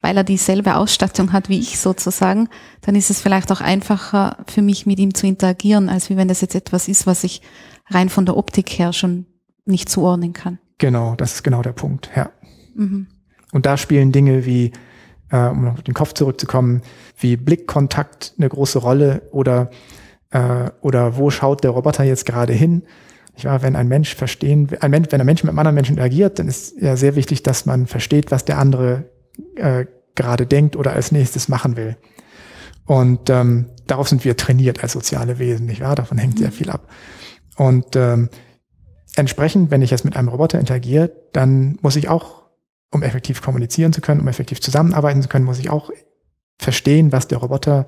[0.00, 2.48] weil er dieselbe Ausstattung hat wie ich sozusagen,
[2.80, 6.28] dann ist es vielleicht auch einfacher für mich mit ihm zu interagieren, als wie wenn
[6.28, 7.42] das jetzt etwas ist, was ich
[7.88, 9.26] rein von der Optik her schon
[9.66, 10.58] nicht zuordnen kann.
[10.78, 12.30] Genau, das ist genau der Punkt, ja.
[12.74, 13.08] Mhm.
[13.52, 14.72] Und da spielen Dinge wie
[15.30, 16.82] äh, um auf den Kopf zurückzukommen,
[17.18, 19.70] wie Blickkontakt eine große Rolle oder,
[20.30, 22.82] äh, oder wo schaut der Roboter jetzt gerade hin?
[23.36, 25.92] Ich war, wenn ein Mensch verstehen, ein Mensch, wenn ein Mensch mit einem anderen Menschen
[25.92, 29.04] interagiert, dann ist ja sehr wichtig, dass man versteht, was der andere
[29.54, 29.86] äh,
[30.16, 31.96] gerade denkt oder als nächstes machen will.
[32.84, 35.94] Und ähm, darauf sind wir trainiert als soziale Wesen, nicht wahr?
[35.94, 36.88] Davon hängt sehr viel ab.
[37.56, 38.28] Und ähm,
[39.14, 42.37] entsprechend, wenn ich jetzt mit einem Roboter interagiere, dann muss ich auch
[42.90, 45.90] um effektiv kommunizieren zu können, um effektiv zusammenarbeiten zu können, muss ich auch
[46.58, 47.86] verstehen, was der Roboter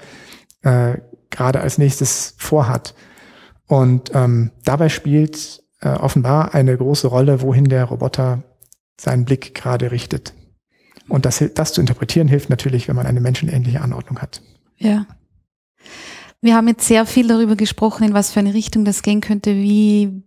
[0.62, 0.98] äh,
[1.30, 2.94] gerade als nächstes vorhat.
[3.66, 8.42] Und ähm, dabei spielt äh, offenbar eine große Rolle, wohin der Roboter
[9.00, 10.34] seinen Blick gerade richtet.
[11.08, 14.42] Und das, das zu interpretieren hilft natürlich, wenn man eine menschenähnliche Anordnung hat.
[14.76, 15.06] Ja.
[16.40, 19.54] Wir haben jetzt sehr viel darüber gesprochen, in was für eine Richtung das gehen könnte,
[19.54, 20.22] wie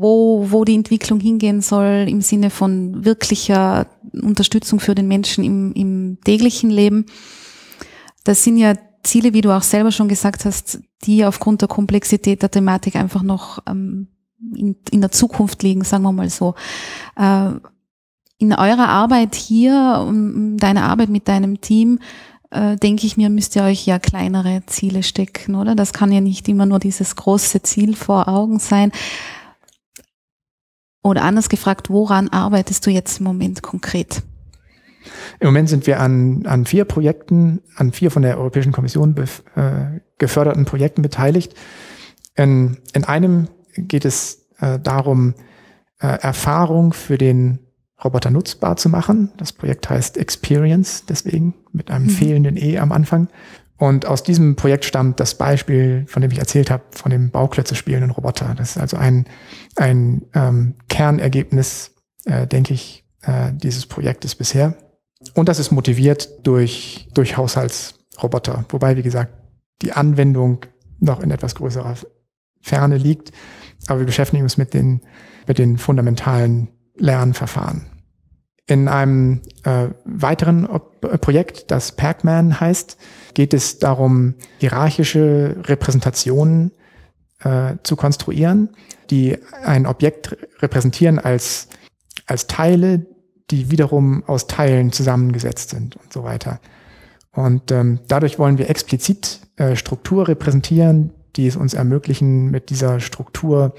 [0.00, 5.72] wo, wo die Entwicklung hingehen soll im Sinne von wirklicher Unterstützung für den Menschen im,
[5.72, 7.06] im täglichen Leben.
[8.24, 12.42] Das sind ja Ziele, wie du auch selber schon gesagt hast, die aufgrund der Komplexität
[12.42, 14.08] der Thematik einfach noch ähm,
[14.54, 16.54] in, in der Zukunft liegen, sagen wir mal so.
[17.16, 17.50] Äh,
[18.38, 21.98] in eurer Arbeit hier, um, deiner Arbeit mit deinem Team,
[22.50, 25.74] äh, denke ich mir, müsst ihr euch ja kleinere Ziele stecken, oder?
[25.74, 28.92] Das kann ja nicht immer nur dieses große Ziel vor Augen sein.
[31.08, 34.22] Oder anders gefragt, woran arbeitest du jetzt im Moment konkret?
[35.40, 40.00] Im Moment sind wir an, an vier Projekten, an vier von der Europäischen Kommission äh,
[40.18, 41.54] geförderten Projekten beteiligt.
[42.36, 45.32] In, in einem geht es äh, darum,
[45.98, 47.60] äh, Erfahrung für den
[48.04, 49.32] Roboter nutzbar zu machen.
[49.38, 52.10] Das Projekt heißt Experience, deswegen mit einem mhm.
[52.10, 53.28] fehlenden E am Anfang.
[53.78, 57.76] Und aus diesem Projekt stammt das Beispiel, von dem ich erzählt habe, von dem Bauklötze
[57.76, 58.54] spielenden Roboter.
[58.56, 59.26] Das ist also ein,
[59.76, 61.92] ein ähm, Kernergebnis,
[62.24, 64.74] äh, denke ich, äh, dieses Projektes bisher.
[65.34, 68.64] Und das ist motiviert durch, durch Haushaltsroboter.
[68.68, 69.32] Wobei, wie gesagt,
[69.82, 70.66] die Anwendung
[70.98, 71.94] noch in etwas größerer
[72.60, 73.30] Ferne liegt.
[73.86, 75.02] Aber wir beschäftigen uns mit den,
[75.46, 77.86] mit den fundamentalen Lernverfahren.
[78.68, 82.98] In einem äh, weiteren Ob Projekt, das Pac-Man heißt,
[83.32, 86.72] geht es darum, hierarchische Repräsentationen
[87.40, 88.68] äh, zu konstruieren,
[89.08, 91.68] die ein Objekt repräsentieren als,
[92.26, 93.06] als Teile,
[93.50, 96.60] die wiederum aus Teilen zusammengesetzt sind und so weiter.
[97.32, 103.00] Und ähm, dadurch wollen wir explizit äh, Struktur repräsentieren, die es uns ermöglichen, mit dieser
[103.00, 103.74] Struktur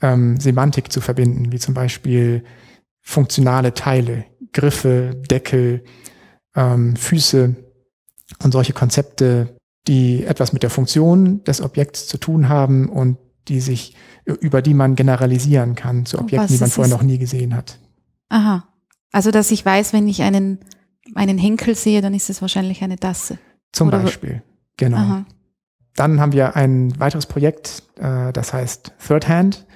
[0.00, 2.44] ähm, Semantik zu verbinden, wie zum Beispiel
[3.00, 5.84] funktionale Teile, Griffe, Deckel,
[6.54, 7.56] ähm, Füße
[8.42, 13.60] und solche Konzepte, die etwas mit der Funktion des Objekts zu tun haben und die
[13.60, 17.78] sich, über die man generalisieren kann zu Objekten, die man vorher noch nie gesehen hat.
[18.28, 18.68] Aha.
[19.12, 20.60] Also, dass ich weiß, wenn ich einen,
[21.14, 23.38] einen Henkel sehe, dann ist es wahrscheinlich eine Tasse.
[23.72, 24.42] Zum Oder Beispiel,
[24.76, 24.98] genau.
[24.98, 25.26] Aha.
[25.96, 29.66] Dann haben wir ein weiteres Projekt, äh, das heißt Third Hand.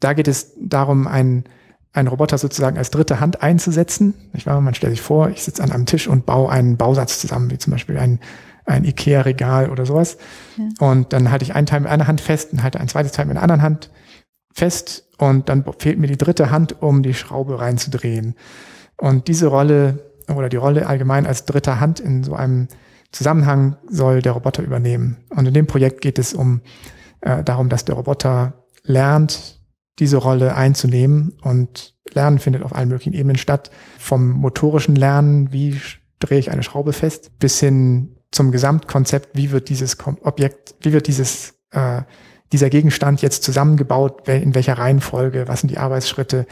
[0.00, 1.44] Da geht es darum, einen,
[1.92, 4.14] einen Roboter sozusagen als dritte Hand einzusetzen.
[4.32, 7.20] Ich war, man stellt sich vor, ich sitze an einem Tisch und baue einen Bausatz
[7.20, 8.20] zusammen, wie zum Beispiel ein,
[8.64, 10.16] ein Ikea-Regal oder sowas.
[10.56, 10.88] Ja.
[10.88, 13.26] Und dann halte ich einen Teil mit einer Hand fest und halte ein zweites Teil
[13.26, 13.90] mit einer anderen Hand
[14.52, 18.34] fest und dann fehlt mir die dritte Hand, um die Schraube reinzudrehen.
[18.96, 22.68] Und diese Rolle oder die Rolle allgemein als dritte Hand in so einem
[23.12, 25.16] Zusammenhang soll der Roboter übernehmen.
[25.30, 26.60] Und in dem Projekt geht es um
[27.20, 29.59] äh, darum, dass der Roboter lernt,
[30.00, 31.36] diese Rolle einzunehmen.
[31.42, 33.70] Und Lernen findet auf allen möglichen Ebenen statt.
[33.98, 35.80] Vom motorischen Lernen, wie
[36.18, 41.06] drehe ich eine Schraube fest, bis hin zum Gesamtkonzept, wie wird dieses Objekt, wie wird
[41.06, 42.02] dieses, äh,
[42.52, 46.46] dieser Gegenstand jetzt zusammengebaut, in welcher Reihenfolge, was sind die Arbeitsschritte,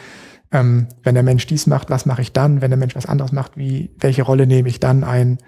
[0.51, 3.33] ähm, wenn der Mensch dies macht, was mache ich dann, wenn der Mensch was anderes
[3.33, 5.39] macht, wie, welche Rolle nehme ich dann ein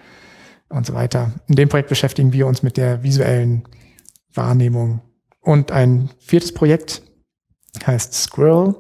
[0.69, 1.33] und so weiter.
[1.49, 3.65] In dem Projekt beschäftigen wir uns mit der visuellen
[4.35, 5.01] Wahrnehmung.
[5.41, 7.03] Und ein viertes Projekt
[7.87, 8.75] heißt Squirrel.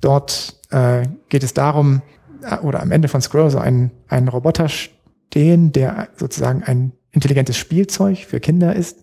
[0.00, 2.02] Dort äh, geht es darum,
[2.42, 7.56] äh, oder am Ende von Squirrel so ein, ein Roboter stehen, der sozusagen ein intelligentes
[7.56, 9.02] Spielzeug für Kinder ist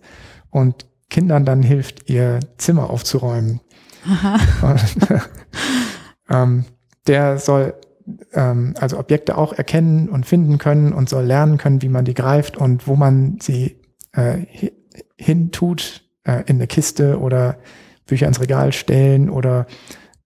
[0.50, 3.60] und Kindern dann hilft, ihr Zimmer aufzuräumen.
[4.06, 4.38] Aha.
[4.62, 4.96] Und,
[6.30, 6.64] ähm,
[7.06, 7.74] der soll
[8.32, 12.14] ähm, also Objekte auch erkennen und finden können und soll lernen können, wie man die
[12.14, 13.80] greift und wo man sie
[14.12, 14.46] äh,
[15.16, 17.58] hintut, äh, in eine Kiste oder
[18.10, 19.66] Bücher ins Regal stellen oder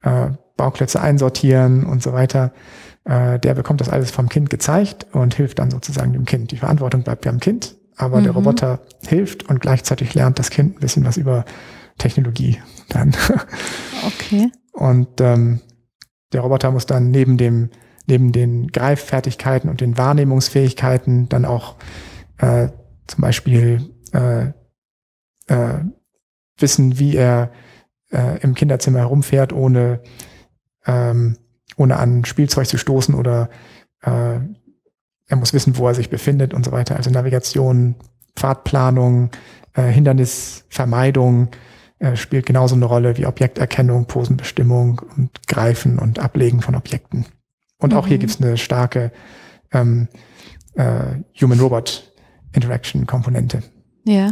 [0.03, 2.53] äh, Bauklötze einsortieren und so weiter.
[3.05, 6.51] Äh, der bekommt das alles vom Kind gezeigt und hilft dann sozusagen dem Kind.
[6.51, 8.25] Die Verantwortung bleibt beim Kind, aber mhm.
[8.25, 11.45] der Roboter hilft und gleichzeitig lernt das Kind ein bisschen was über
[11.99, 12.59] Technologie
[12.89, 13.15] dann.
[14.07, 14.51] Okay.
[14.73, 15.61] Und ähm,
[16.35, 17.71] der Roboter muss dann neben dem,
[18.07, 21.77] neben den Greiffertigkeiten und den Wahrnehmungsfähigkeiten dann auch
[22.37, 22.69] äh,
[23.07, 24.49] zum Beispiel äh,
[25.47, 25.85] äh,
[26.59, 27.51] wissen, wie er
[28.11, 30.01] äh, im Kinderzimmer herumfährt, ohne,
[30.87, 31.37] ähm,
[31.77, 33.51] ohne an Spielzeug zu stoßen oder
[34.03, 34.39] äh,
[35.27, 36.97] er muss wissen, wo er sich befindet und so weiter.
[36.97, 37.95] Also Navigation,
[38.37, 39.31] Pfadplanung,
[39.75, 41.49] äh, Hindernisvermeidung,
[41.99, 47.25] äh, spielt genauso eine Rolle wie Objekterkennung, Posenbestimmung und Greifen und Ablegen von Objekten.
[47.79, 47.99] Und mhm.
[47.99, 48.21] auch hier mhm.
[48.21, 49.13] gibt es eine starke
[49.73, 50.09] ähm,
[50.75, 53.63] äh, Human-Robot-Interaction-Komponente.
[54.05, 54.31] Ja.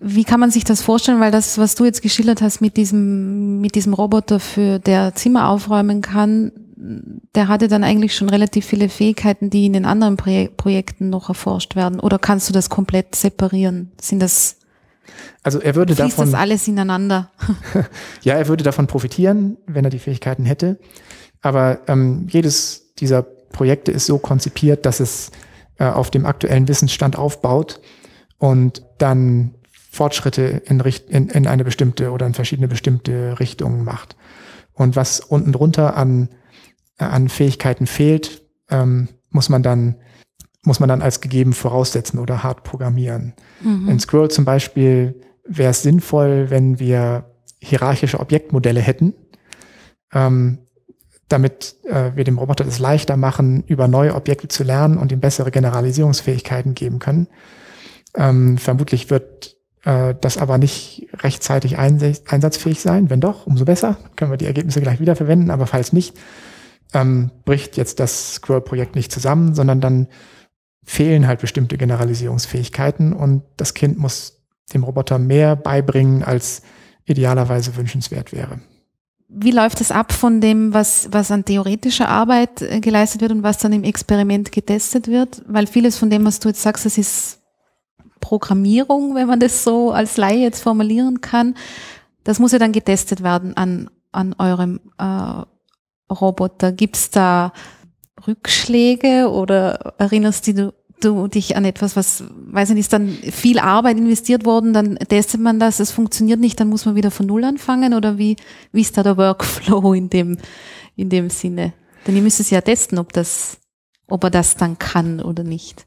[0.00, 1.20] Wie kann man sich das vorstellen?
[1.20, 5.48] Weil das, was du jetzt geschildert hast mit diesem, mit diesem Roboter, für der Zimmer
[5.48, 6.52] aufräumen kann,
[7.34, 11.74] der hatte dann eigentlich schon relativ viele Fähigkeiten, die in den anderen Projekten noch erforscht
[11.74, 11.98] werden.
[11.98, 13.90] Oder kannst du das komplett separieren?
[14.00, 14.58] Sind das
[15.42, 16.26] also er würde davon.
[16.26, 17.30] das alles ineinander?
[18.22, 20.78] ja, er würde davon profitieren, wenn er die Fähigkeiten hätte.
[21.40, 25.30] Aber ähm, jedes dieser Projekte ist so konzipiert, dass es
[25.78, 27.80] äh, auf dem aktuellen Wissensstand aufbaut
[28.38, 29.54] und dann
[29.90, 34.16] Fortschritte in, in, in eine bestimmte oder in verschiedene bestimmte Richtungen macht.
[34.72, 36.28] Und was unten drunter an,
[36.98, 39.96] an Fähigkeiten fehlt, ähm, muss man dann
[40.62, 43.32] muss man dann als gegeben voraussetzen oder hart programmieren.
[43.62, 43.88] Mhm.
[43.88, 45.14] In Scroll zum Beispiel
[45.44, 47.30] wäre es sinnvoll, wenn wir
[47.60, 49.14] hierarchische Objektmodelle hätten,
[50.12, 50.58] ähm,
[51.28, 55.20] damit äh, wir dem Roboter es leichter machen, über neue Objekte zu lernen und ihm
[55.20, 57.28] bessere Generalisierungsfähigkeiten geben können.
[58.14, 59.57] Ähm, vermutlich wird
[59.88, 63.08] äh, das aber nicht rechtzeitig einsatzfähig sein.
[63.08, 63.96] Wenn doch, umso besser.
[64.16, 65.50] Können wir die Ergebnisse gleich wiederverwenden.
[65.50, 66.14] Aber falls nicht,
[66.92, 70.08] ähm, bricht jetzt das Scroll-Projekt nicht zusammen, sondern dann
[70.84, 74.42] fehlen halt bestimmte Generalisierungsfähigkeiten und das Kind muss
[74.74, 76.62] dem Roboter mehr beibringen, als
[77.04, 78.60] idealerweise wünschenswert wäre
[79.30, 83.42] wie läuft es ab von dem, was, was an theoretischer Arbeit äh, geleistet wird und
[83.42, 85.42] was dann im Experiment getestet wird?
[85.46, 87.37] Weil vieles von dem, was du jetzt sagst, das ist
[88.20, 91.54] Programmierung, wenn man das so als Laie jetzt formulieren kann.
[92.24, 95.44] Das muss ja dann getestet werden an, an eurem äh,
[96.12, 96.72] Roboter.
[96.72, 97.52] Gibt's da
[98.26, 103.98] Rückschläge oder erinnerst du du dich an etwas, was, weiß nicht, ist dann viel Arbeit
[103.98, 107.44] investiert worden, dann testet man das, es funktioniert nicht, dann muss man wieder von Null
[107.44, 108.36] anfangen oder wie,
[108.72, 110.38] wie ist da der Workflow in dem,
[110.96, 111.72] in dem Sinne?
[112.06, 113.58] Denn ihr müsst es ja testen, ob das,
[114.08, 115.86] ob er das dann kann oder nicht.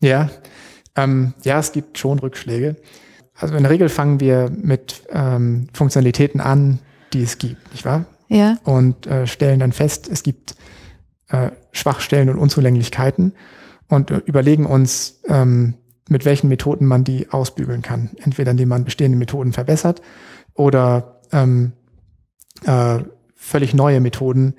[0.00, 0.30] Ja,
[0.96, 2.76] ähm, ja, es gibt schon Rückschläge.
[3.34, 6.78] Also in der Regel fangen wir mit ähm, Funktionalitäten an,
[7.12, 8.04] die es gibt, nicht wahr?
[8.28, 8.56] Ja.
[8.64, 10.54] Und äh, stellen dann fest, es gibt
[11.28, 13.34] äh, Schwachstellen und Unzulänglichkeiten
[13.88, 15.74] und äh, überlegen uns, ähm,
[16.08, 18.10] mit welchen Methoden man die ausbügeln kann.
[18.22, 20.02] Entweder indem man bestehende Methoden verbessert
[20.54, 21.72] oder ähm,
[22.64, 22.98] äh,
[23.34, 24.54] völlig neue Methoden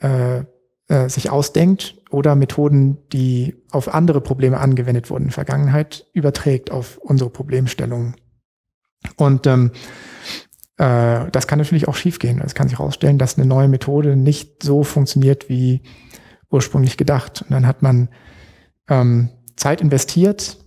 [0.00, 0.42] äh,
[0.88, 6.70] äh, sich ausdenkt oder Methoden, die auf andere Probleme angewendet wurden in der Vergangenheit, überträgt
[6.70, 8.16] auf unsere Problemstellungen.
[9.16, 9.72] Und ähm,
[10.76, 12.40] äh, das kann natürlich auch schiefgehen.
[12.44, 15.82] Es kann sich herausstellen, dass eine neue Methode nicht so funktioniert wie
[16.50, 17.42] ursprünglich gedacht.
[17.42, 18.08] Und dann hat man
[18.88, 20.58] ähm, Zeit investiert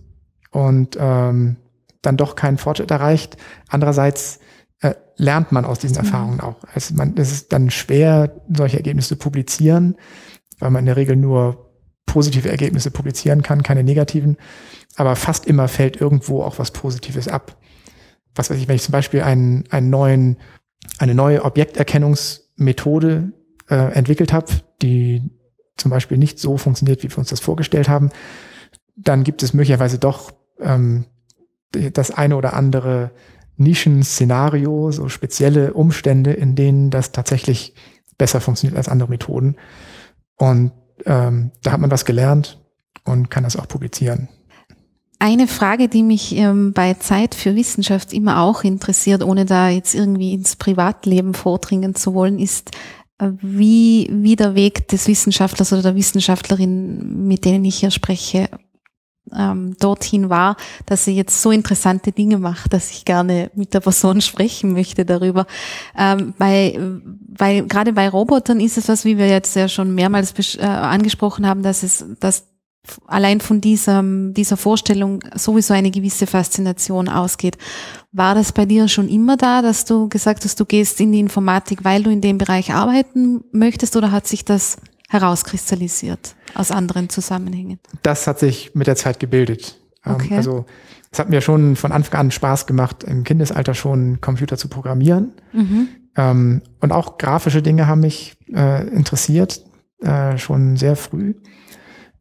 [0.50, 1.56] und ähm,
[2.02, 3.36] dann doch keinen Fortschritt erreicht.
[3.68, 4.40] Andererseits
[4.80, 6.04] äh, lernt man aus diesen mhm.
[6.04, 6.56] Erfahrungen auch.
[6.74, 9.96] Also man, es ist dann schwer, solche Ergebnisse zu publizieren,
[10.58, 11.70] weil man in der Regel nur
[12.06, 14.36] positive Ergebnisse publizieren kann, keine negativen.
[14.96, 17.56] Aber fast immer fällt irgendwo auch was Positives ab.
[18.34, 20.38] Was weiß ich, wenn ich zum Beispiel einen, einen neuen,
[20.98, 23.32] eine neue Objekterkennungsmethode
[23.68, 24.46] äh, entwickelt habe,
[24.82, 25.30] die
[25.76, 28.10] zum Beispiel nicht so funktioniert, wie wir uns das vorgestellt haben,
[28.96, 31.04] dann gibt es möglicherweise doch ähm,
[31.72, 33.10] das eine oder andere
[33.58, 37.74] Nischen-Szenario, so spezielle Umstände, in denen das tatsächlich
[38.18, 39.56] besser funktioniert als andere Methoden.
[40.36, 40.72] Und
[41.04, 42.60] ähm, da hat man was gelernt
[43.04, 44.28] und kann das auch publizieren.
[45.18, 49.94] Eine Frage, die mich ähm, bei Zeit für Wissenschaft immer auch interessiert, ohne da jetzt
[49.94, 52.72] irgendwie ins Privatleben vordringen zu wollen, ist,
[53.18, 58.50] wie, wie der Weg des Wissenschaftlers oder der Wissenschaftlerin, mit denen ich hier spreche,
[59.34, 60.56] ähm, dorthin war,
[60.86, 65.04] dass sie jetzt so interessante Dinge macht, dass ich gerne mit der Person sprechen möchte
[65.04, 65.46] darüber.
[65.96, 66.78] Ähm, bei,
[67.28, 71.46] weil gerade bei Robotern ist es was, wie wir jetzt ja schon mehrmals äh, angesprochen
[71.46, 72.44] haben, dass es, dass
[73.06, 77.58] allein von diesem, dieser Vorstellung sowieso eine gewisse Faszination ausgeht.
[78.12, 81.20] War das bei dir schon immer da, dass du gesagt hast, du gehst in die
[81.20, 84.78] Informatik, weil du in dem Bereich arbeiten möchtest oder hat sich das
[85.08, 87.78] herauskristallisiert aus anderen Zusammenhängen?
[88.02, 89.78] Das hat sich mit der Zeit gebildet.
[90.04, 90.36] Ähm, okay.
[90.36, 90.66] Also
[91.10, 95.32] es hat mir schon von Anfang an Spaß gemacht, im Kindesalter schon Computer zu programmieren.
[95.52, 95.88] Mhm.
[96.16, 99.64] Ähm, und auch grafische Dinge haben mich äh, interessiert,
[100.00, 101.34] äh, schon sehr früh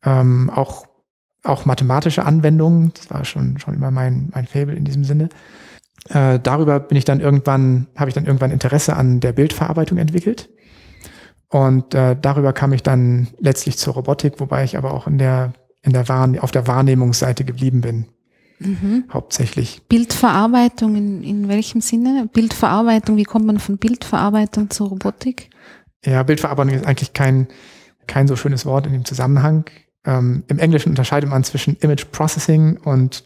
[0.05, 0.85] ähm, auch,
[1.43, 2.91] auch mathematische Anwendungen.
[2.95, 5.29] Das war schon, schon immer mein, mein Fable in diesem Sinne.
[6.09, 10.49] Äh, darüber bin ich dann irgendwann, habe ich dann irgendwann Interesse an der Bildverarbeitung entwickelt.
[11.49, 15.53] Und äh, darüber kam ich dann letztlich zur Robotik, wobei ich aber auch in der,
[15.81, 18.05] in der Wahrne auf der Wahrnehmungsseite geblieben bin.
[18.59, 19.05] Mhm.
[19.11, 19.81] Hauptsächlich.
[19.87, 22.29] Bildverarbeitung in, in welchem Sinne?
[22.31, 25.49] Bildverarbeitung, wie kommt man von Bildverarbeitung zur Robotik?
[26.03, 27.47] Ja, Bildverarbeitung ist eigentlich kein,
[28.07, 29.65] kein so schönes Wort in dem Zusammenhang.
[30.05, 33.25] Ähm, Im Englischen unterscheidet man zwischen Image Processing und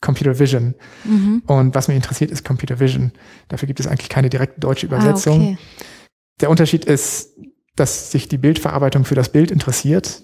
[0.00, 0.74] Computer Vision.
[1.04, 1.42] Mhm.
[1.46, 3.12] Und was mich interessiert, ist Computer Vision.
[3.48, 5.40] Dafür gibt es eigentlich keine direkte deutsche ah, Übersetzung.
[5.40, 5.58] Ah, okay.
[6.40, 7.36] Der Unterschied ist,
[7.76, 10.22] dass sich die Bildverarbeitung für das Bild interessiert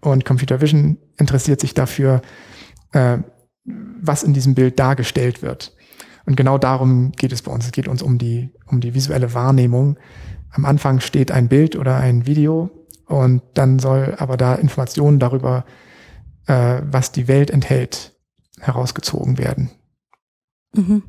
[0.00, 2.22] und Computer Vision interessiert sich dafür,
[2.92, 3.18] äh,
[3.64, 5.74] was in diesem Bild dargestellt wird.
[6.26, 7.66] Und genau darum geht es bei uns.
[7.66, 9.98] Es geht uns um die, um die visuelle Wahrnehmung.
[10.50, 12.70] Am Anfang steht ein Bild oder ein Video
[13.06, 15.64] und dann soll aber da Informationen darüber,
[16.46, 18.14] äh, was die Welt enthält,
[18.60, 19.70] herausgezogen werden.
[20.74, 21.02] Mhm.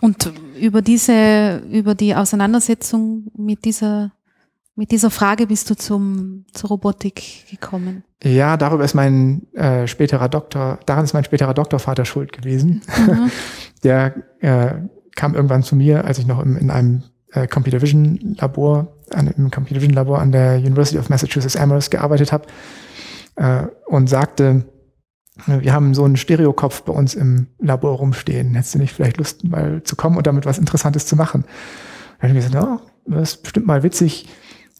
[0.00, 4.12] Und über diese, über die Auseinandersetzung mit dieser,
[4.74, 8.04] mit dieser Frage bist du zum, zur Robotik gekommen?
[8.22, 12.82] Ja, darüber ist mein äh, späterer Doktor, daran ist mein späterer Doktorvater schuld gewesen.
[13.06, 13.30] Mhm.
[13.82, 14.74] Der äh,
[15.16, 19.26] kam irgendwann zu mir, als ich noch im, in einem äh, Computer Vision Labor, an,
[19.26, 22.46] im Computer Vision Labor an der University of Massachusetts Amherst gearbeitet habe
[23.36, 24.64] äh, und sagte,
[25.46, 28.54] wir haben so einen Stereokopf bei uns im Labor rumstehen.
[28.54, 31.44] Hättest du nicht vielleicht Lust, mal zu kommen und damit was Interessantes zu machen?
[32.20, 34.28] Dann habe ich gesagt, ja, das ist bestimmt mal witzig,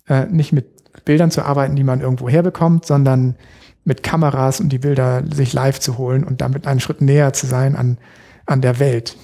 [0.08, 3.36] äh, nicht mit Bildern zu arbeiten, die man irgendwo herbekommt, sondern
[3.84, 7.46] mit Kameras und die Bilder sich live zu holen und damit einen Schritt näher zu
[7.46, 7.98] sein an,
[8.46, 9.16] an der Welt,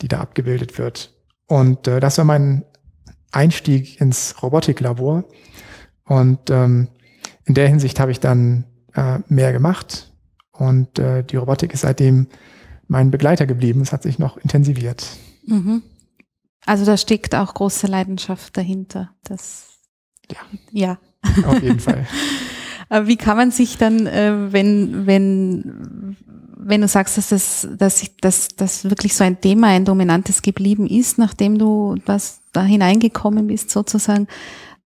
[0.00, 1.14] die da abgebildet wird.
[1.46, 2.64] Und äh, das war mein
[3.32, 5.24] Einstieg ins Robotiklabor.
[6.04, 6.88] Und ähm,
[7.44, 10.09] in der Hinsicht habe ich dann äh, mehr gemacht.
[10.60, 12.26] Und äh, die Robotik ist seitdem
[12.86, 13.80] mein Begleiter geblieben.
[13.80, 15.06] Es hat sich noch intensiviert.
[15.46, 15.82] Mhm.
[16.66, 19.10] Also da steckt auch große Leidenschaft dahinter.
[19.24, 19.68] Das,
[20.30, 20.38] ja.
[20.70, 20.98] Ja.
[21.46, 22.06] Auf jeden Fall.
[22.90, 26.16] Aber wie kann man sich dann, äh, wenn, wenn,
[26.58, 30.42] wenn du sagst, dass das, dass, ich, dass das wirklich so ein Thema, ein dominantes
[30.42, 34.26] geblieben ist, nachdem du das da hineingekommen bist sozusagen,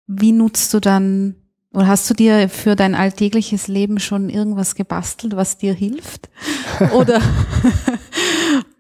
[0.08, 1.36] wie nutzt du dann
[1.74, 6.30] oder hast du dir für dein alltägliches Leben schon irgendwas gebastelt, was dir hilft?
[6.94, 7.22] Oder,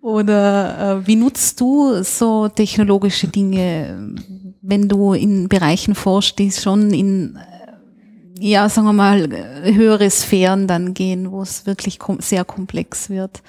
[0.01, 4.15] oder äh, wie nutzt du so technologische Dinge,
[4.61, 9.29] wenn du in Bereichen forschst, die schon in, äh, ja, sagen wir mal,
[9.63, 13.43] höhere Sphären dann gehen, wo es wirklich kom sehr komplex wird?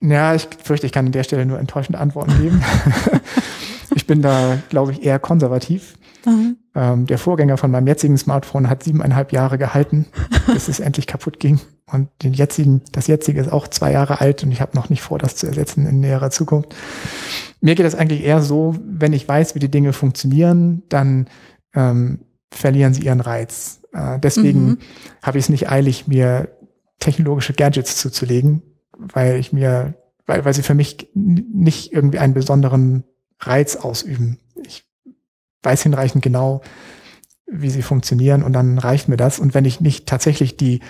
[0.00, 2.62] Ja, ich fürchte, ich kann an der Stelle nur enttäuschende Antworten geben.
[3.94, 5.94] ich bin da, glaube ich, eher konservativ.
[6.24, 6.56] Mhm.
[6.74, 10.06] Ähm, der Vorgänger von meinem jetzigen Smartphone hat siebeneinhalb Jahre gehalten,
[10.46, 11.60] bis es endlich kaputt ging.
[11.86, 15.02] Und den jetzigen, das jetzige ist auch zwei Jahre alt und ich habe noch nicht
[15.02, 16.74] vor, das zu ersetzen in näherer Zukunft.
[17.60, 21.26] Mir geht es eigentlich eher so, wenn ich weiß, wie die Dinge funktionieren, dann
[21.74, 22.20] ähm,
[22.52, 23.80] verlieren sie ihren Reiz.
[23.92, 24.78] Äh, deswegen mhm.
[25.22, 26.48] habe ich es nicht eilig, mir
[27.00, 28.62] technologische Gadgets zuzulegen,
[28.96, 29.94] weil ich mir,
[30.26, 33.04] weil, weil sie für mich nicht irgendwie einen besonderen
[33.40, 34.38] Reiz ausüben.
[35.62, 36.62] Weiß hinreichend genau,
[37.46, 39.38] wie sie funktionieren und dann reicht mir das.
[39.38, 40.80] Und wenn ich nicht tatsächlich die,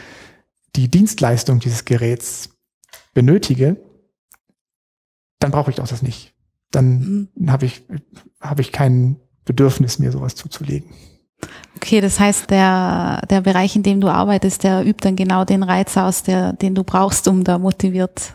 [0.77, 2.51] die Dienstleistung dieses Geräts
[3.15, 3.77] benötige,
[5.39, 6.35] dann brauche ich auch das nicht.
[6.71, 7.51] Dann mhm.
[7.51, 7.83] habe ich,
[8.41, 10.91] habe ich kein Bedürfnis, mir sowas zuzulegen.
[11.77, 15.63] Okay, das heißt, der, der Bereich, in dem du arbeitest, der übt dann genau den
[15.63, 18.35] Reiz aus, der, den du brauchst, um da motiviert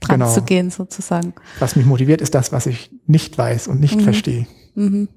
[0.00, 0.32] dran genau.
[0.32, 1.34] zu gehen, sozusagen.
[1.58, 4.00] Was mich motiviert, ist das, was ich nicht weiß und nicht mhm.
[4.00, 4.46] verstehe.
[4.74, 5.08] Mhm.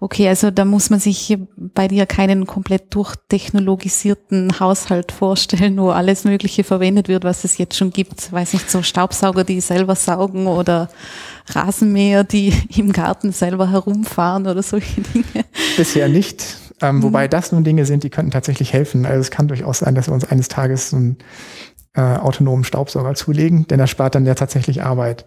[0.00, 6.22] Okay, also da muss man sich bei dir keinen komplett durchtechnologisierten Haushalt vorstellen, wo alles
[6.22, 8.32] Mögliche verwendet wird, was es jetzt schon gibt.
[8.32, 10.88] Weiß nicht, so Staubsauger, die selber saugen oder
[11.48, 15.44] Rasenmäher, die im Garten selber herumfahren oder solche Dinge.
[15.76, 16.58] Bisher nicht.
[16.80, 17.02] Ähm, mhm.
[17.02, 19.04] Wobei das nun Dinge sind, die könnten tatsächlich helfen.
[19.04, 21.16] Also es kann durchaus sein, dass wir uns eines Tages einen
[21.94, 25.26] äh, autonomen Staubsauger zulegen, denn er spart dann ja tatsächlich Arbeit.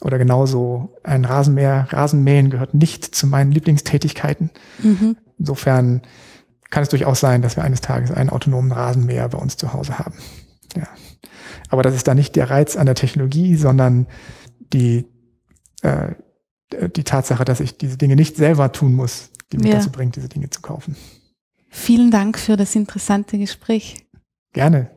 [0.00, 1.88] Oder genauso ein Rasenmäher.
[1.90, 4.50] Rasenmähen gehört nicht zu meinen Lieblingstätigkeiten.
[4.82, 5.16] Mhm.
[5.38, 6.02] Insofern
[6.70, 9.98] kann es durchaus sein, dass wir eines Tages einen autonomen Rasenmäher bei uns zu Hause
[9.98, 10.14] haben.
[10.76, 10.88] Ja.
[11.68, 14.06] Aber das ist da nicht der Reiz an der Technologie, sondern
[14.72, 15.06] die,
[15.82, 16.14] äh,
[16.96, 19.76] die Tatsache, dass ich diese Dinge nicht selber tun muss, die mich ja.
[19.76, 20.96] dazu bringt, diese Dinge zu kaufen.
[21.68, 24.06] Vielen Dank für das interessante Gespräch.
[24.52, 24.90] Gerne.